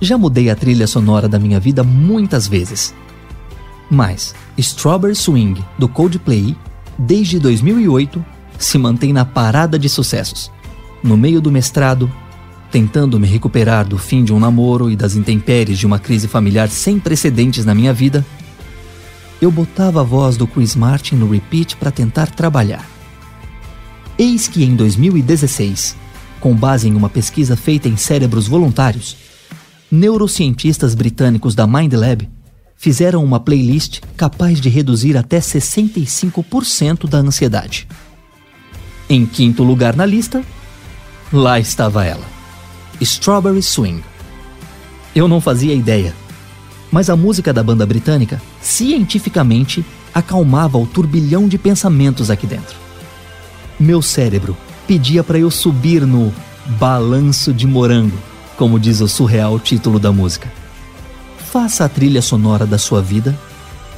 [0.00, 2.94] Já mudei a trilha sonora da minha vida muitas vezes.
[3.90, 6.56] Mas Strawberry Swing do Coldplay,
[6.98, 8.24] desde 2008,
[8.58, 10.50] se mantém na parada de sucessos.
[11.02, 12.10] No meio do mestrado,
[12.70, 16.70] tentando me recuperar do fim de um namoro e das intempéries de uma crise familiar
[16.70, 18.24] sem precedentes na minha vida,
[19.44, 22.88] eu botava a voz do Chris Martin no repeat para tentar trabalhar.
[24.18, 25.94] Eis que em 2016,
[26.40, 29.16] com base em uma pesquisa feita em cérebros voluntários,
[29.90, 32.28] neurocientistas britânicos da MindLab
[32.74, 37.86] fizeram uma playlist capaz de reduzir até 65% da ansiedade.
[39.10, 40.42] Em quinto lugar na lista,
[41.30, 42.24] lá estava ela:
[42.98, 44.02] Strawberry Swing.
[45.14, 46.14] Eu não fazia ideia
[46.94, 49.84] mas a música da banda britânica cientificamente
[50.14, 52.76] acalmava o turbilhão de pensamentos aqui dentro.
[53.80, 56.32] Meu cérebro pedia para eu subir no
[56.78, 58.16] balanço de morango,
[58.56, 60.52] como diz o surreal título da música.
[61.50, 63.36] Faça a trilha sonora da sua vida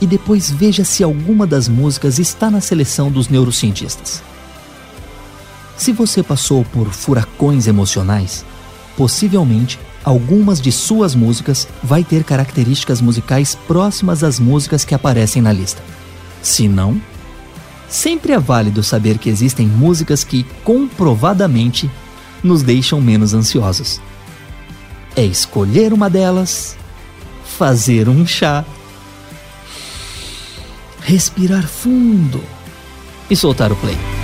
[0.01, 4.22] e depois veja se alguma das músicas está na seleção dos neurocientistas.
[5.76, 8.42] Se você passou por furacões emocionais,
[8.97, 15.52] possivelmente algumas de suas músicas vai ter características musicais próximas às músicas que aparecem na
[15.52, 15.82] lista.
[16.40, 17.02] Se não,
[17.88, 21.90] sempre é válido saber que existem músicas que comprovadamente
[22.40, 24.00] nos deixam menos ansiosos.
[25.16, 26.76] É escolher uma delas,
[27.59, 28.64] fazer um chá,
[31.00, 32.40] respirar fundo
[33.28, 34.15] e soltar o play.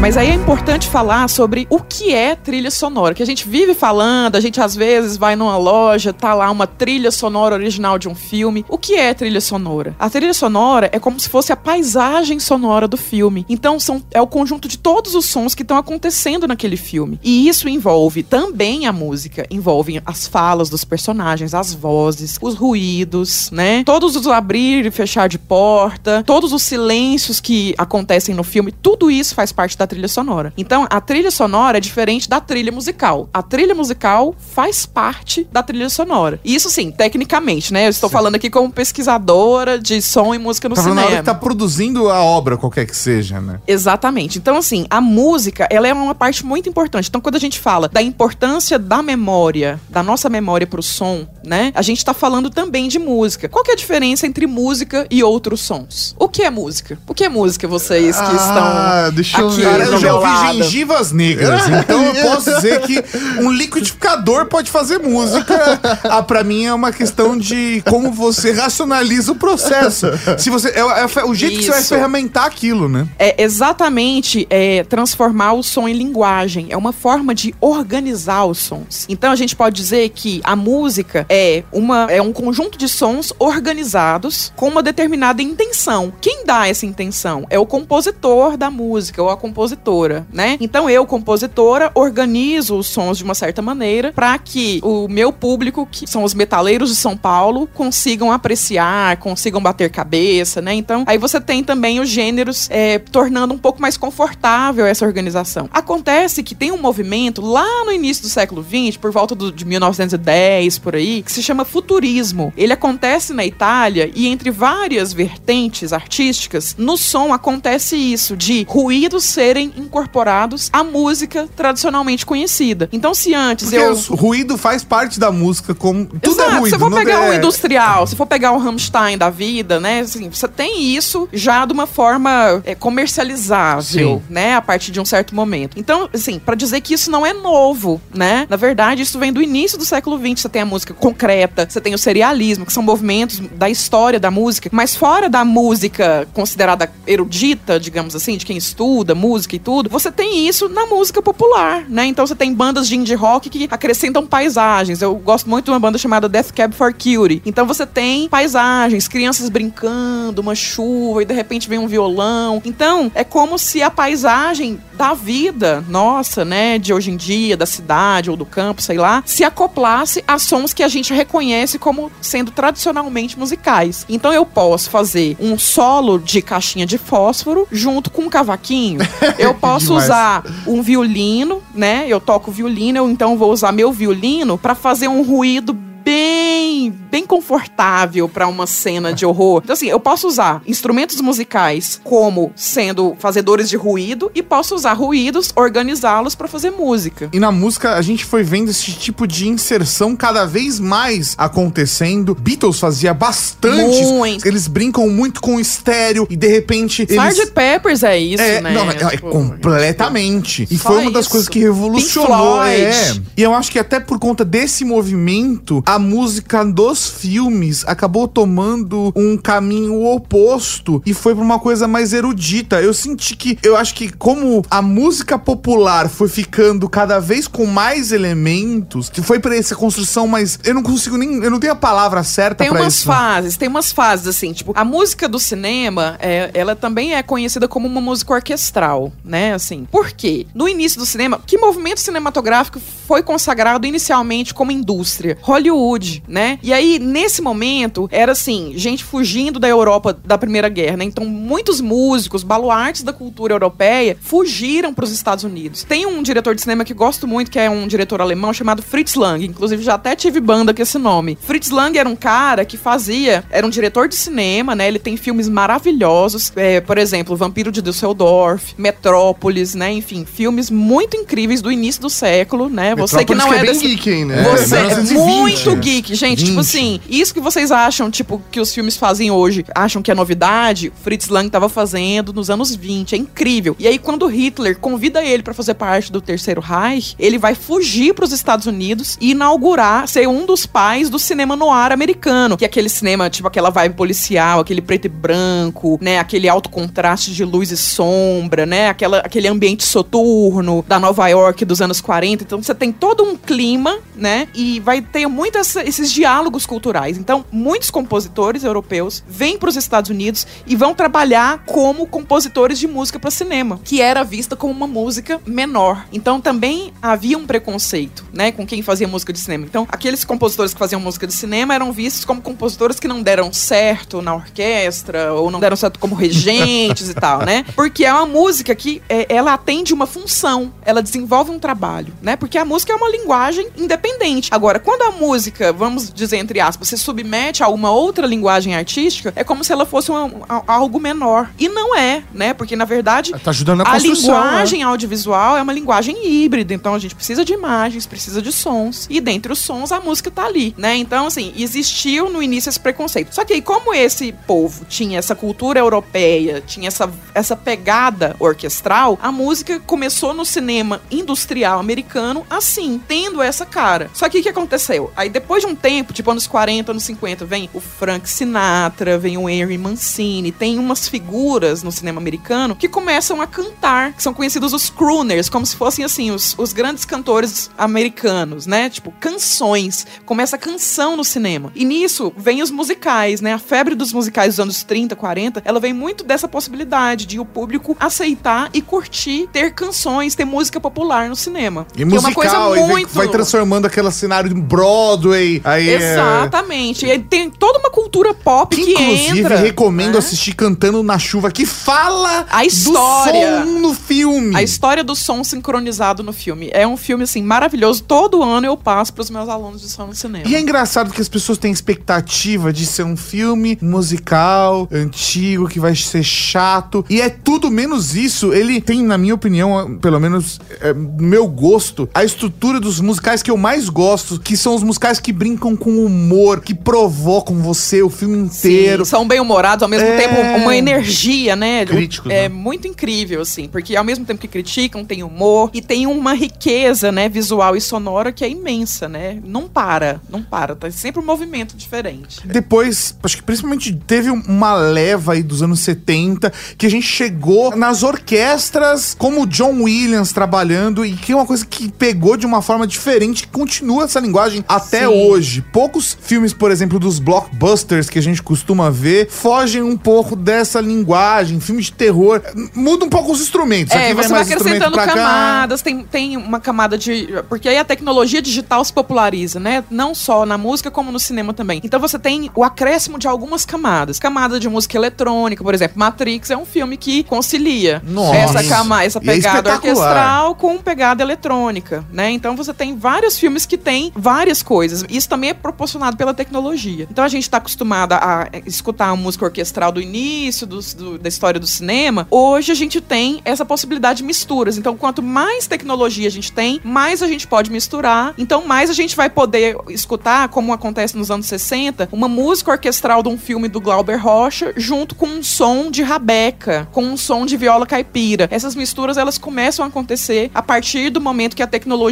[0.00, 3.74] Mas aí é importante falar sobre o que é trilha sonora, que a gente vive
[3.74, 8.08] falando, a gente às vezes vai numa loja, tá lá uma trilha sonora original de
[8.08, 8.64] um filme.
[8.66, 9.94] O que é trilha sonora?
[9.98, 13.44] A trilha sonora é como se fosse a paisagem sonora do filme.
[13.46, 17.20] Então são, é o conjunto de todos os sons que estão acontecendo naquele filme.
[17.22, 23.50] E isso envolve também a música, envolve as falas dos personagens, as vozes, os ruídos,
[23.50, 23.84] né?
[23.84, 29.10] Todos os abrir e fechar de porta, todos os silêncios que acontecem no filme, tudo
[29.10, 30.52] isso faz parte da trilha sonora.
[30.56, 33.28] Então, a trilha sonora é diferente da trilha musical.
[33.34, 36.38] A trilha musical faz parte da trilha sonora.
[36.44, 37.86] Isso sim, tecnicamente, né?
[37.86, 38.12] Eu estou sim.
[38.12, 41.00] falando aqui como pesquisadora de som e música no tá cinema.
[41.00, 43.60] Na hora que tá produzindo a obra, qualquer que seja, né?
[43.66, 44.38] Exatamente.
[44.38, 47.08] Então, assim, a música, ela é uma parte muito importante.
[47.08, 51.72] Então, quando a gente fala da importância da memória, da nossa memória pro som, né?
[51.74, 53.48] A gente tá falando também de música.
[53.48, 56.14] Qual que é a diferença entre música e outros sons?
[56.18, 56.98] O que é música?
[57.08, 59.62] O que é música, vocês que ah, estão deixa aqui?
[59.62, 63.02] Eu Cara, eu já ouvi gengivas negras, então eu posso dizer que
[63.40, 65.80] um liquidificador pode fazer música.
[66.04, 70.06] Ah, pra mim é uma questão de como você racionaliza o processo.
[70.38, 71.60] Se você, é, é o jeito Isso.
[71.60, 73.06] que você vai ferramentar aquilo, né?
[73.18, 76.68] É exatamente é, transformar o som em linguagem.
[76.70, 79.06] É uma forma de organizar os sons.
[79.08, 83.32] Então a gente pode dizer que a música é, uma, é um conjunto de sons
[83.38, 86.12] organizados com uma determinada intenção.
[86.20, 87.46] Quem dá essa intenção?
[87.50, 90.56] É o compositor da música ou a compositora compositora, né?
[90.60, 95.86] Então eu, compositora, organizo os sons de uma certa maneira para que o meu público,
[95.90, 100.74] que são os metaleiros de São Paulo, consigam apreciar, consigam bater cabeça, né?
[100.74, 105.68] Então aí você tem também os gêneros é, tornando um pouco mais confortável essa organização.
[105.72, 109.64] Acontece que tem um movimento lá no início do século XX, por volta do, de
[109.64, 112.52] 1910 por aí, que se chama futurismo.
[112.56, 119.24] Ele acontece na Itália e entre várias vertentes artísticas, no som acontece isso de ruídos
[119.24, 122.88] ser serem incorporados à música tradicionalmente conhecida.
[122.92, 123.92] Então, se antes Porque eu.
[124.10, 126.06] O ruído faz parte da música, como.
[126.06, 126.50] Tudo é Exato.
[126.50, 126.74] é ruído.
[126.74, 130.00] Se for pegar um industrial, se for pegar um Rammstein da vida, né?
[130.00, 134.22] Assim, você tem isso já de uma forma é, comercializável, Sim.
[134.32, 134.54] né?
[134.54, 135.78] A partir de um certo momento.
[135.78, 138.46] Então, assim, para dizer que isso não é novo, né?
[138.48, 140.40] Na verdade, isso vem do início do século XX.
[140.42, 144.30] Você tem a música concreta, você tem o serialismo, que são movimentos da história da
[144.30, 149.58] música, mas fora da música considerada erudita, digamos assim, de quem estuda música música e
[149.58, 152.06] tudo, você tem isso na música popular, né?
[152.06, 155.02] Então você tem bandas de indie rock que acrescentam paisagens.
[155.02, 157.42] Eu gosto muito de uma banda chamada Death Cab for Cutie.
[157.44, 162.62] Então você tem paisagens, crianças brincando, uma chuva e de repente vem um violão.
[162.64, 167.66] Então é como se a paisagem da vida nossa, né, de hoje em dia, da
[167.66, 172.12] cidade ou do campo, sei lá, se acoplasse a sons que a gente reconhece como
[172.20, 174.04] sendo tradicionalmente musicais.
[174.08, 179.00] Então eu posso fazer um solo de caixinha de fósforo junto com um cavaquinho.
[179.40, 182.04] Eu posso usar um violino, né?
[182.08, 187.26] Eu toco violino, eu então vou usar meu violino para fazer um ruído bem, bem
[187.26, 189.60] confortável para uma cena de horror.
[189.62, 194.92] Então, assim, eu posso usar instrumentos musicais como sendo fazedores de ruído e posso usar
[194.92, 197.28] ruídos, organizá-los para fazer música.
[197.32, 202.34] E na música a gente foi vendo esse tipo de inserção cada vez mais acontecendo.
[202.34, 204.02] Beatles fazia bastante.
[204.04, 204.46] Muito.
[204.46, 207.06] Eles brincam muito com o estéreo e de repente.
[207.08, 207.38] Eles...
[207.38, 207.52] Sgt.
[207.52, 208.72] Peppers é isso, é, né?
[208.72, 210.66] Não, é, tipo, completamente.
[210.70, 211.30] E foi uma das isso.
[211.30, 212.62] coisas que revolucionou.
[212.62, 212.90] É.
[213.36, 219.12] E eu acho que até por conta desse movimento, a música dos filmes acabou tomando
[219.14, 222.80] um caminho oposto e foi pra uma coisa mais erudita.
[222.80, 227.66] Eu senti que, eu acho que como a música popular foi ficando cada vez com
[227.66, 231.72] mais elementos, que foi para essa construção mais, eu não consigo nem, eu não tenho
[231.72, 232.74] a palavra certa para isso.
[232.74, 237.14] Tem umas fases, tem umas fases assim, tipo, a música do cinema, é, ela também
[237.14, 239.86] é conhecida como uma música orquestral, né, assim.
[239.90, 240.46] Por quê?
[240.54, 242.80] No início do cinema, que movimento cinematográfico
[243.10, 246.60] foi consagrado inicialmente como indústria, Hollywood, né?
[246.62, 251.06] E aí nesse momento era assim, gente fugindo da Europa da Primeira Guerra, né?
[251.06, 255.82] Então muitos músicos, baluartes da cultura europeia fugiram para os Estados Unidos.
[255.82, 259.16] Tem um diretor de cinema que gosto muito, que é um diretor alemão chamado Fritz
[259.16, 261.36] Lang, inclusive já até tive banda com esse nome.
[261.40, 264.86] Fritz Lang era um cara que fazia, era um diretor de cinema, né?
[264.86, 269.90] Ele tem filmes maravilhosos, é, por exemplo, Vampiro de Düsseldorf, Metrópolis, né?
[269.90, 272.99] Enfim, filmes muito incríveis do início do século, né?
[273.00, 273.86] Você que não é, é bem desse...
[273.86, 274.42] geek, hein, né?
[274.42, 275.38] Você é 1920.
[275.38, 276.44] muito geek, gente.
[276.44, 276.60] Tipo 20.
[276.60, 280.92] assim, isso que vocês acham, tipo, que os filmes fazem hoje, acham que é novidade,
[281.02, 283.14] Fritz Lang tava fazendo nos anos 20.
[283.14, 283.76] É incrível.
[283.78, 288.14] E aí, quando Hitler convida ele pra fazer parte do Terceiro Reich, ele vai fugir
[288.14, 292.56] pros Estados Unidos e inaugurar, ser um dos pais do cinema noir americano.
[292.56, 296.18] Que é aquele cinema, tipo, aquela vibe policial, aquele preto e branco, né?
[296.18, 298.88] Aquele alto contraste de luz e sombra, né?
[298.88, 302.44] Aquela, aquele ambiente soturno da Nova York dos anos 40.
[302.44, 304.48] Então você tem todo um clima, né?
[304.54, 307.18] E vai ter muito essa- esses diálogos culturais.
[307.18, 312.86] Então, muitos compositores europeus vêm para os Estados Unidos e vão trabalhar como compositores de
[312.86, 316.06] música para cinema, que era vista como uma música menor.
[316.12, 319.64] Então, também havia um preconceito, né, com quem fazia música de cinema.
[319.64, 323.52] Então, aqueles compositores que faziam música de cinema eram vistos como compositores que não deram
[323.52, 327.64] certo na orquestra ou não deram certo como regentes e tal, né?
[327.74, 332.36] Porque é uma música que é, ela atende uma função, ela desenvolve um trabalho, né?
[332.36, 334.48] Porque a música é uma linguagem independente.
[334.52, 339.32] Agora, quando a música, vamos dizer entre aspas, se submete a uma outra linguagem artística,
[339.36, 341.50] é como se ela fosse uma- a- algo menor.
[341.58, 342.54] E não é, né?
[342.54, 346.94] Porque na verdade Tá ajudando na a construção, linguagem audiovisual é uma linguagem híbrida, então
[346.94, 350.44] a gente precisa de imagens, precisa de sons, e dentre os sons a música tá
[350.46, 350.96] ali, né?
[350.96, 353.34] Então, assim, existiu no início esse preconceito.
[353.34, 359.18] Só que aí, como esse povo tinha essa cultura europeia, tinha essa, essa pegada orquestral,
[359.22, 364.10] a música começou no cinema industrial americano assim, tendo essa cara.
[364.14, 365.10] Só que o que aconteceu?
[365.16, 369.36] Aí depois de um tempo, tipo anos 40, anos 50, vem o Frank Sinatra, vem
[369.36, 374.32] o Henry Mancini, tem umas figuras no cinema americano que começam a cantar, que são
[374.32, 378.88] conhecidos os crooners, como se fossem assim, os, os grandes cantores americanos, né?
[378.88, 380.06] Tipo, canções.
[380.24, 381.72] Começa a canção no cinema.
[381.74, 383.54] E nisso vem os musicais, né?
[383.54, 387.44] A febre dos musicais dos anos 30, 40, ela vem muito dessa possibilidade de o
[387.44, 391.86] público aceitar e curtir ter canções, ter música popular no cinema.
[391.96, 395.60] E que é coisa muito vai transformando aquele cenário de Broadway.
[395.64, 397.06] Aí, é- Exatamente.
[397.06, 399.56] E aí tem toda uma cultura pop Que, que, inclusive, entra.
[399.56, 400.18] recomendo né?
[400.18, 403.62] assistir Cantando na Chuva, que fala A história.
[403.62, 404.56] do som no filme.
[404.56, 406.70] A história do som sincronizado no filme.
[406.72, 408.02] É um filme, assim, maravilhoso.
[408.02, 410.44] Todo ano eu passo pros meus alunos de som no cinema.
[410.48, 415.78] E é engraçado que as pessoas têm expectativa de ser um filme musical, antigo, que
[415.78, 417.04] vai ser chato.
[417.08, 418.52] E é tudo menos isso.
[418.52, 423.50] Ele tem, na minha opinião, pelo menos é, meu gosto, a estrutura dos musicais que
[423.50, 428.10] eu mais gosto, que são os musicais que brincam com humor, que provocam você o
[428.10, 429.04] filme inteiro.
[429.04, 430.16] Sim, são bem humorados, ao mesmo É.
[430.16, 431.84] tempo uma energia, né?
[431.84, 432.48] Críticos, É né?
[432.48, 437.10] muito incrível, assim, porque ao mesmo tempo que criticam, tem humor e tem uma riqueza,
[437.12, 439.38] né, visual e sonora que é imensa, né?
[439.44, 442.40] Não para, não para, tá sempre um movimento diferente.
[442.46, 447.76] Depois, acho que principalmente teve uma leva aí dos anos 70 que a gente chegou
[447.76, 452.46] nas orquestras como o John Williams trabalhando e que é uma coisa que pegou de
[452.46, 455.06] uma forma diferente, que continua essa linguagem até Sim.
[455.06, 455.62] hoje.
[455.72, 460.80] Poucos filmes, por exemplo, dos blockbusters que a gente costuma ver, fogem um pouco dessa
[460.80, 461.60] linguagem.
[461.60, 462.42] Filme de terror,
[462.74, 463.94] muda um pouco os instrumentos.
[463.94, 465.06] É, Aqui você vai instrumento acrescentando cá.
[465.06, 467.28] camadas, tem, tem uma camada de.
[467.48, 469.84] Porque aí a tecnologia digital se populariza, né?
[469.90, 471.80] Não só na música, como no cinema também.
[471.82, 474.18] Então você tem o acréscimo de algumas camadas.
[474.18, 478.36] Camada de música eletrônica, por exemplo, Matrix é um filme que concilia Nossa.
[478.36, 479.74] essa, cama, essa é pegada espetacular.
[479.76, 482.19] orquestral com pegada eletrônica, né?
[482.28, 485.04] Então você tem vários filmes que têm várias coisas.
[485.08, 487.06] Isso também é proporcionado pela tecnologia.
[487.10, 491.28] Então a gente está acostumado a escutar a música orquestral do início dos- do- da
[491.28, 492.26] história do cinema.
[492.30, 494.76] Hoje a gente tem essa possibilidade de misturas.
[494.76, 498.34] Então quanto mais tecnologia a gente tem, mais a gente pode misturar.
[498.36, 503.22] Então mais a gente vai poder escutar, como acontece nos anos 60, uma música orquestral
[503.22, 507.46] de um filme do Glauber Rocha junto com um som de rabeca, com um som
[507.46, 508.48] de viola caipira.
[508.50, 512.09] Essas misturas elas começam a acontecer a partir do momento que a tecnologia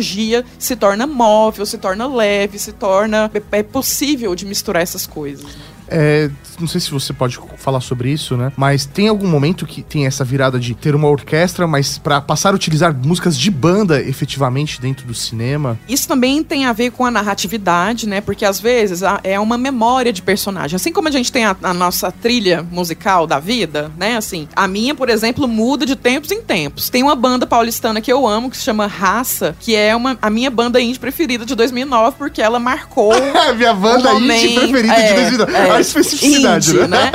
[0.59, 5.44] se torna móvel, se torna leve, se torna é, é possível de misturar essas coisas.
[5.44, 5.77] né?
[5.91, 6.30] É,
[6.61, 8.53] não sei se você pode falar sobre isso, né?
[8.57, 12.53] Mas tem algum momento que tem essa virada de ter uma orquestra, mas para passar
[12.53, 15.78] a utilizar músicas de banda efetivamente dentro do cinema?
[15.89, 18.20] Isso também tem a ver com a narratividade, né?
[18.20, 20.77] Porque às vezes é uma memória de personagem.
[20.77, 24.16] Assim como a gente tem a, a, nossa trilha musical da vida, né?
[24.16, 26.89] Assim, a minha, por exemplo, muda de tempos em tempos.
[26.89, 30.31] Tem uma banda paulistana que eu amo, que se chama Raça, que é uma, a
[30.31, 33.12] minha banda indie preferida de 2009, porque ela marcou.
[33.56, 35.52] minha banda um indie preferida é, de 2009.
[35.56, 36.88] É, a especificidade, indie, né?
[36.88, 37.12] né?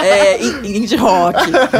[0.00, 1.38] É, indie rock.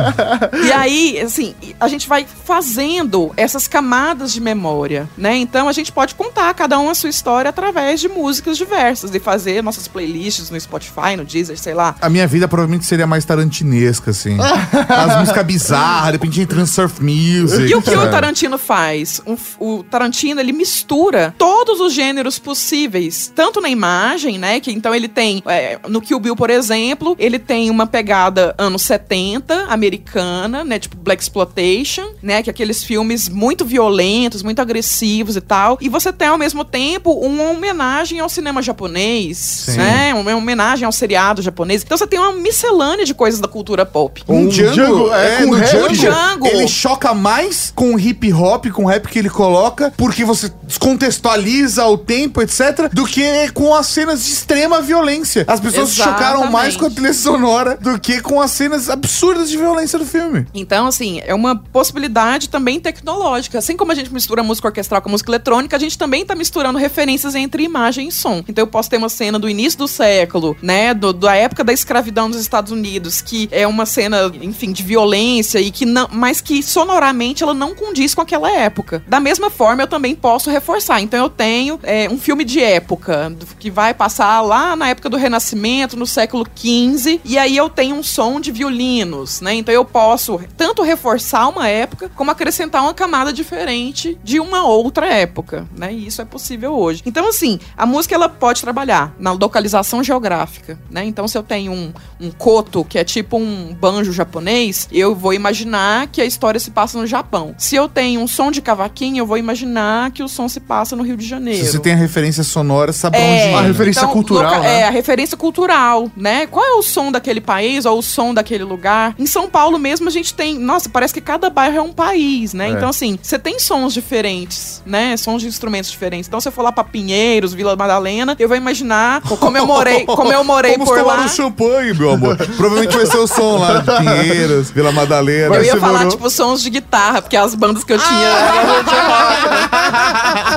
[0.65, 5.37] e aí, assim, a gente vai fazendo essas camadas de memória, né?
[5.37, 9.21] Então a gente pode contar cada um a sua história através de músicas diversas e
[9.21, 11.97] fazer nossas playlists no Spotify, no Deezer, sei lá.
[12.01, 14.37] A minha vida provavelmente seria mais tarantinesca, assim.
[14.89, 17.71] As músicas bizarras, de repente entra surf music.
[17.71, 19.21] E o que o Tarantino faz?
[19.59, 24.61] O Tarantino, ele mistura todos os gêneros possíveis, tanto na imagem, né?
[24.61, 28.83] Que então ele tem, é, no Kill Bill, por exemplo, ele tem uma pegada anos
[28.83, 30.79] 70, americana, né?
[30.79, 32.43] Tipo Black Exploitation, né?
[32.43, 35.79] Que é aqueles filmes muito violentos, muito agressivos e tal.
[35.81, 39.77] E você tem, ao mesmo tempo, uma homenagem ao cinema japonês, Sim.
[39.77, 40.15] né?
[40.15, 41.83] Uma homenagem ao seriado japonês.
[41.85, 44.23] Então você tem uma miscelânea de coisas da cultura pop.
[44.29, 48.33] Um, um Django, Django, é, é no Django, Django, ele choca mais com o hip
[48.33, 53.51] hop, com o rap que ele coloca, porque você descontextualiza o tempo, etc., do que
[53.53, 55.45] com as cenas de extrema violência.
[55.47, 59.51] As pessoas se chocaram mais com a trilha sonora do que com as cenas absurdas
[59.51, 60.47] de violência do filme.
[60.55, 63.59] Então, assim, é uma possibilidade também tecnológica.
[63.59, 66.79] Assim como a gente mistura música orquestral com música eletrônica, a gente também tá misturando
[66.79, 68.43] referências entre imagem e som.
[68.49, 71.73] Então eu posso ter uma cena do início do século, né, do, da época da
[71.73, 76.41] escravidão nos Estados Unidos, que é uma cena, enfim, de violência e que não, mas
[76.41, 79.03] que sonoramente ela não condiz com aquela época.
[79.07, 81.01] Da mesma forma, eu também posso reforçar.
[81.01, 85.17] Então eu tenho é, um filme de época que vai passar lá na época do
[85.17, 89.55] Renascimento, no século XV, e aí eu tenho um som de violinos, né?
[89.55, 95.07] Então eu posso tanto reforçar uma época como acrescentar uma camada diferente de uma outra
[95.07, 95.93] época, né?
[95.93, 97.03] E isso é possível hoje.
[97.05, 101.05] Então assim, a música ela pode trabalhar na localização geográfica, né?
[101.05, 105.33] Então se eu tenho um, um koto que é tipo um banjo japonês, eu vou
[105.33, 107.55] imaginar que a história se passa no Japão.
[107.59, 110.95] Se eu tenho um som de cavaquinho, eu vou imaginar que o som se passa
[110.95, 111.65] no Rio de Janeiro.
[111.65, 114.81] Se você tem a referência sonora, sabe é, onde A referência então, cultural, loca, né?
[114.81, 115.78] É, a referência cultural,
[116.17, 116.47] né?
[116.47, 119.15] Qual é o som daquele país ou o som daquele lugar?
[119.19, 122.53] Em São Paulo mesmo a gente tem, nossa, parece que cada bairro é um país,
[122.53, 122.69] né?
[122.69, 122.73] É.
[122.73, 125.17] Então assim, você tem sons diferentes, né?
[125.17, 126.29] Sons de instrumentos diferentes.
[126.29, 130.05] Então se eu for lá pra Pinheiros, Vila Madalena, eu vou imaginar como eu morei,
[130.05, 131.25] como eu morei Vamos por lá.
[131.25, 132.37] um champanhe, meu amor.
[132.37, 135.55] Provavelmente vai ser o som lá de Pinheiros, Vila Madalena.
[135.55, 136.13] Eu ia falar morou...
[136.13, 139.69] tipo sons de guitarra, porque as bandas que eu tinha eram de rock, né?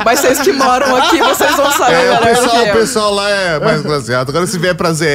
[0.03, 3.60] Mas vocês que moram aqui, vocês vão saber é, o pessoal, o pessoal lá é
[3.60, 4.30] mais baseado.
[4.30, 5.06] Agora se vier pra ZL,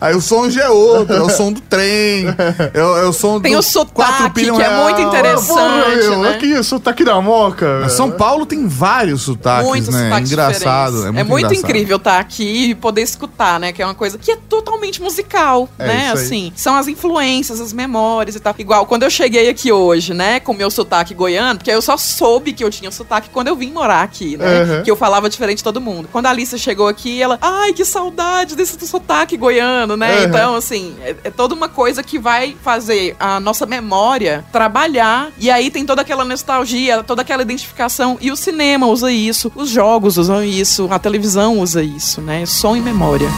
[0.00, 2.26] aí o som já é outro, é o som do trem,
[2.74, 6.30] é, é o som tem do o sotaque, que é muito interessante, Pô, né?
[6.30, 7.88] Aqui, o sotaque da moca.
[7.88, 10.04] São Paulo tem vários sotaques, Muitos né?
[10.04, 10.98] Sotaques engraçado.
[11.06, 13.72] É muito, é muito incrível estar tá aqui e poder escutar, né?
[13.72, 16.10] Que é uma coisa que é totalmente musical, é né?
[16.12, 18.54] Assim, são as influências, as memórias e tal.
[18.58, 20.40] Igual quando eu cheguei aqui hoje, né?
[20.40, 23.70] Com meu sotaque goiano, porque eu só soube que eu tinha sotaque quando eu vim
[23.70, 24.62] morar aqui, né?
[24.62, 24.82] Uhum.
[24.82, 26.08] Que eu falava diferente de todo mundo.
[26.10, 30.18] Quando a Alice chegou aqui, ela, ai, que saudade desse sotaque goiano, né?
[30.18, 30.24] Uhum.
[30.24, 35.30] Então, assim, é, é toda uma coisa que vai fazer a nossa memória trabalhar.
[35.38, 38.18] E aí tem toda aquela nostalgia, toda aquela identificação.
[38.20, 42.46] E o cinema usa isso, os jogos usam isso, a televisão usa isso, né?
[42.46, 43.28] Som e memória.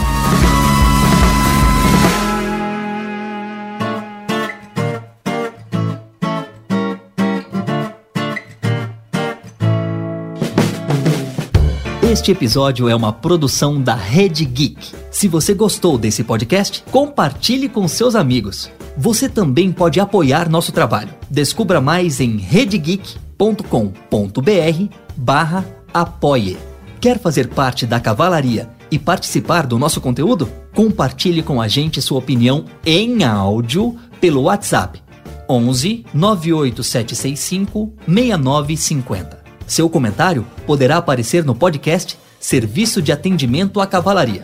[12.15, 14.93] Este episódio é uma produção da Rede Geek.
[15.11, 18.71] Se você gostou desse podcast, compartilhe com seus amigos.
[18.95, 21.09] Você também pode apoiar nosso trabalho.
[21.29, 26.57] Descubra mais em redegeek.com.br barra apoie.
[27.01, 30.49] Quer fazer parte da cavalaria e participar do nosso conteúdo?
[30.73, 35.03] Compartilhe com a gente sua opinião em áudio pelo WhatsApp
[35.49, 39.44] 11 98765 6950.
[39.67, 44.43] Seu comentário poderá aparecer no podcast Serviço de Atendimento à Cavalaria.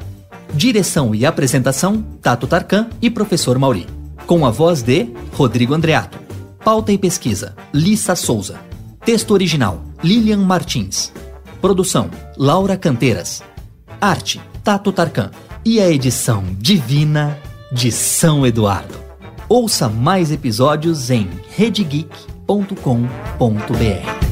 [0.53, 3.87] Direção e apresentação: Tato Tarkan e Professor Mauri.
[4.25, 6.19] Com a voz de Rodrigo Andreato.
[6.63, 8.59] Pauta e pesquisa: Lissa Souza.
[9.05, 11.13] Texto original: Lilian Martins.
[11.61, 13.43] Produção: Laura Canteiras.
[13.99, 15.31] Arte: Tato Tarkan.
[15.63, 17.37] E a edição divina
[17.71, 18.95] de São Eduardo.
[19.47, 24.30] Ouça mais episódios em redegeek.com.br.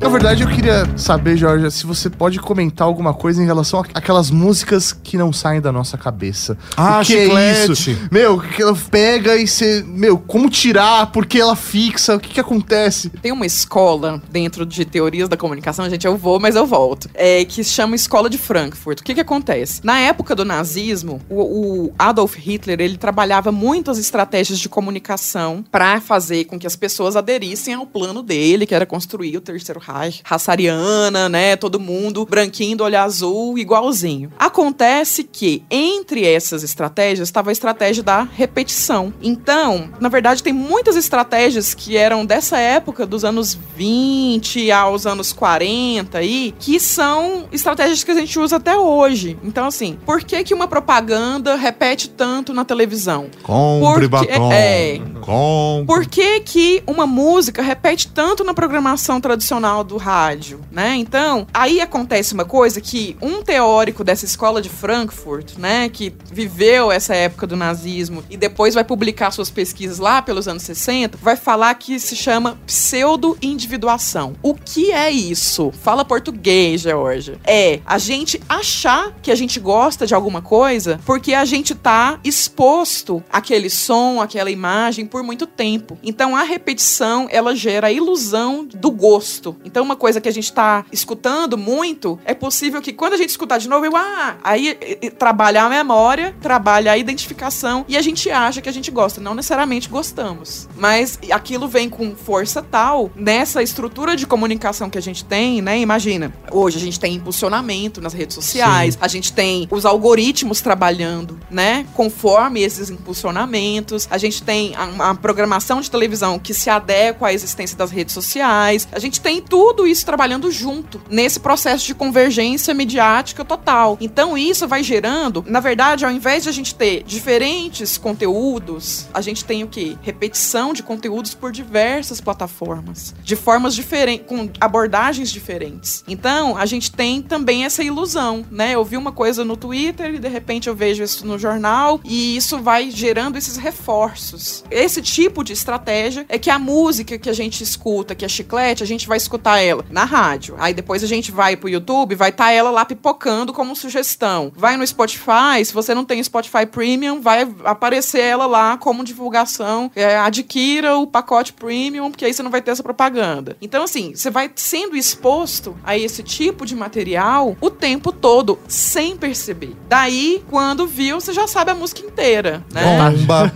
[0.00, 4.30] Na verdade, eu queria saber, Jorge, se você pode comentar alguma coisa em relação àquelas
[4.30, 6.56] músicas que não saem da nossa cabeça.
[6.74, 7.70] Ah, o que chiclete.
[7.70, 8.08] é isso?
[8.10, 9.84] Meu, que ela pega e você.
[9.86, 11.12] Meu, como tirar?
[11.12, 12.16] Por que ela fixa?
[12.16, 13.10] O que que acontece?
[13.10, 17.10] Tem uma escola dentro de teorias da comunicação, gente, eu vou, mas eu volto.
[17.12, 19.00] É que se chama Escola de Frankfurt.
[19.00, 19.82] O que que acontece?
[19.84, 26.00] Na época do nazismo, o, o Adolf Hitler, ele trabalhava muitas estratégias de comunicação para
[26.00, 29.78] fazer com que as pessoas aderissem ao plano dele, que era construir o Terceiro
[30.24, 34.30] raça ariana, né, todo mundo branquinho do olho azul, igualzinho.
[34.38, 39.12] Acontece que entre essas estratégias estava a estratégia da repetição.
[39.22, 45.32] Então, na verdade, tem muitas estratégias que eram dessa época, dos anos 20 aos anos
[45.32, 49.38] 40 aí, que são estratégias que a gente usa até hoje.
[49.42, 53.26] Então, assim, por que que uma propaganda repete tanto na televisão?
[53.42, 54.52] Compre Porque- batom.
[54.52, 55.00] é.
[55.20, 55.86] Compre.
[55.86, 60.96] Por que, que uma música repete tanto na programação tradicional do rádio, né?
[60.96, 66.90] Então, aí acontece uma coisa que um teórico dessa escola de Frankfurt, né, que viveu
[66.90, 71.36] essa época do nazismo e depois vai publicar suas pesquisas lá pelos anos 60, vai
[71.36, 74.34] falar que se chama pseudo-individuação.
[74.42, 75.72] O que é isso?
[75.82, 77.38] Fala português, Georgia.
[77.44, 82.18] É a gente achar que a gente gosta de alguma coisa porque a gente tá
[82.24, 85.98] exposto àquele som, àquela imagem por muito tempo.
[86.02, 89.56] Então a repetição, ela gera a ilusão do gosto.
[89.70, 93.30] Então uma coisa que a gente tá escutando muito, é possível que quando a gente
[93.30, 94.74] escutar de novo, eu, ah, aí
[95.16, 99.20] trabalha a memória, trabalha a identificação e a gente acha que a gente gosta.
[99.20, 100.68] Não necessariamente gostamos.
[100.76, 105.78] Mas aquilo vem com força tal nessa estrutura de comunicação que a gente tem, né?
[105.78, 111.38] Imagina, hoje a gente tem impulsionamento nas redes sociais, a gente tem os algoritmos trabalhando,
[111.48, 111.86] né?
[111.94, 117.32] Conforme esses impulsionamentos, a gente tem a, a programação de televisão que se adequa à
[117.32, 122.74] existência das redes sociais, a gente tem tudo isso trabalhando junto nesse processo de convergência
[122.74, 123.96] midiática total.
[124.00, 129.20] Então isso vai gerando, na verdade, ao invés de a gente ter diferentes conteúdos, a
[129.20, 129.96] gente tem o quê?
[130.02, 136.04] Repetição de conteúdos por diversas plataformas, de formas diferentes, com abordagens diferentes.
[136.06, 138.74] Então, a gente tem também essa ilusão, né?
[138.74, 142.36] Eu vi uma coisa no Twitter e de repente eu vejo isso no jornal e
[142.36, 144.64] isso vai gerando esses reforços.
[144.70, 148.82] Esse tipo de estratégia é que a música que a gente escuta, que é chiclete,
[148.82, 150.54] a gente vai escutar ela na rádio.
[150.58, 154.52] Aí depois a gente vai pro YouTube, vai estar ela lá pipocando como sugestão.
[154.56, 159.90] Vai no Spotify, se você não tem Spotify Premium, vai aparecer ela lá como divulgação.
[159.94, 163.56] É, adquira o pacote Premium, porque aí você não vai ter essa propaganda.
[163.60, 169.16] Então, assim, você vai sendo exposto a esse tipo de material o tempo todo, sem
[169.16, 169.76] perceber.
[169.88, 172.82] Daí, quando viu, você já sabe a música inteira, né?
[172.82, 173.52] Bomba.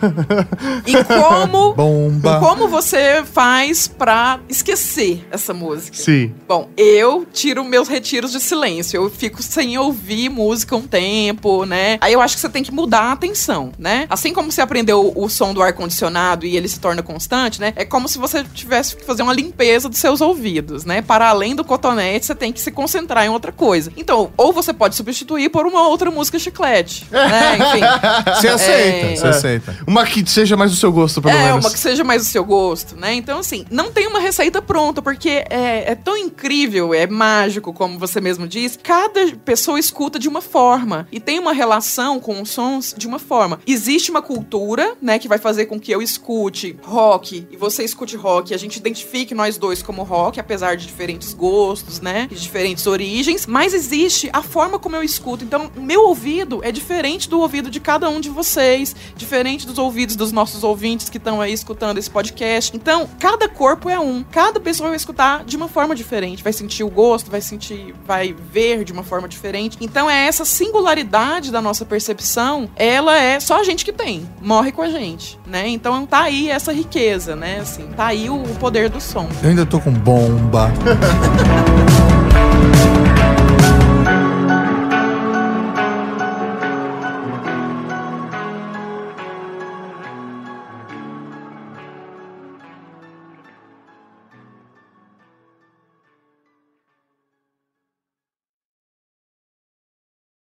[0.87, 2.41] E como Bomba.
[2.41, 5.84] como você faz pra esquecer essa música?
[5.93, 6.35] Sim.
[6.49, 8.97] Bom, eu tiro meus retiros de silêncio.
[9.03, 11.99] Eu fico sem ouvir música um tempo, né?
[12.01, 14.07] Aí eu acho que você tem que mudar a atenção, né?
[14.09, 17.73] Assim como você aprendeu o som do ar-condicionado e ele se torna constante, né?
[17.77, 21.03] É como se você tivesse que fazer uma limpeza dos seus ouvidos, né?
[21.03, 23.93] Para além do cotonete, você tem que se concentrar em outra coisa.
[23.97, 27.57] Então, ou você pode substituir por uma outra música chiclete, né?
[27.59, 28.35] Enfim.
[28.41, 29.17] Você aceita, É.
[29.17, 29.79] você aceita.
[29.87, 31.65] Uma que seja mais do seu gosto, pelo É, menos.
[31.65, 33.15] uma que seja mais do seu gosto, né?
[33.15, 37.99] Então, assim, não tem uma receita pronta, porque é, é tão incrível, é mágico, como
[37.99, 38.79] você mesmo diz.
[38.83, 43.19] Cada pessoa escuta de uma forma e tem uma relação com os sons de uma
[43.19, 43.61] forma.
[43.67, 48.17] Existe uma cultura, né, que vai fazer com que eu escute rock e você escute
[48.17, 53.47] rock a gente identifique nós dois como rock, apesar de diferentes gostos, né, diferentes origens,
[53.47, 55.45] mas existe a forma como eu escuto.
[55.45, 60.17] Então, meu ouvido é diferente do ouvido de cada um de vocês, diferente dos ouvidos
[60.17, 62.75] dos nossos ouvintes que estão aí escutando esse podcast.
[62.75, 64.23] Então, cada corpo é um.
[64.25, 68.33] Cada pessoa vai escutar de uma forma diferente, vai sentir o gosto, vai sentir, vai
[68.33, 69.79] ver de uma forma diferente.
[69.81, 74.73] Então, é essa singularidade da nossa percepção, ela é só a gente que tem, morre
[74.73, 75.69] com a gente, né?
[75.69, 77.61] Então, tá aí essa riqueza, né?
[77.61, 79.29] Assim, tá aí o, o poder do som.
[79.43, 80.71] Eu ainda tô com bomba.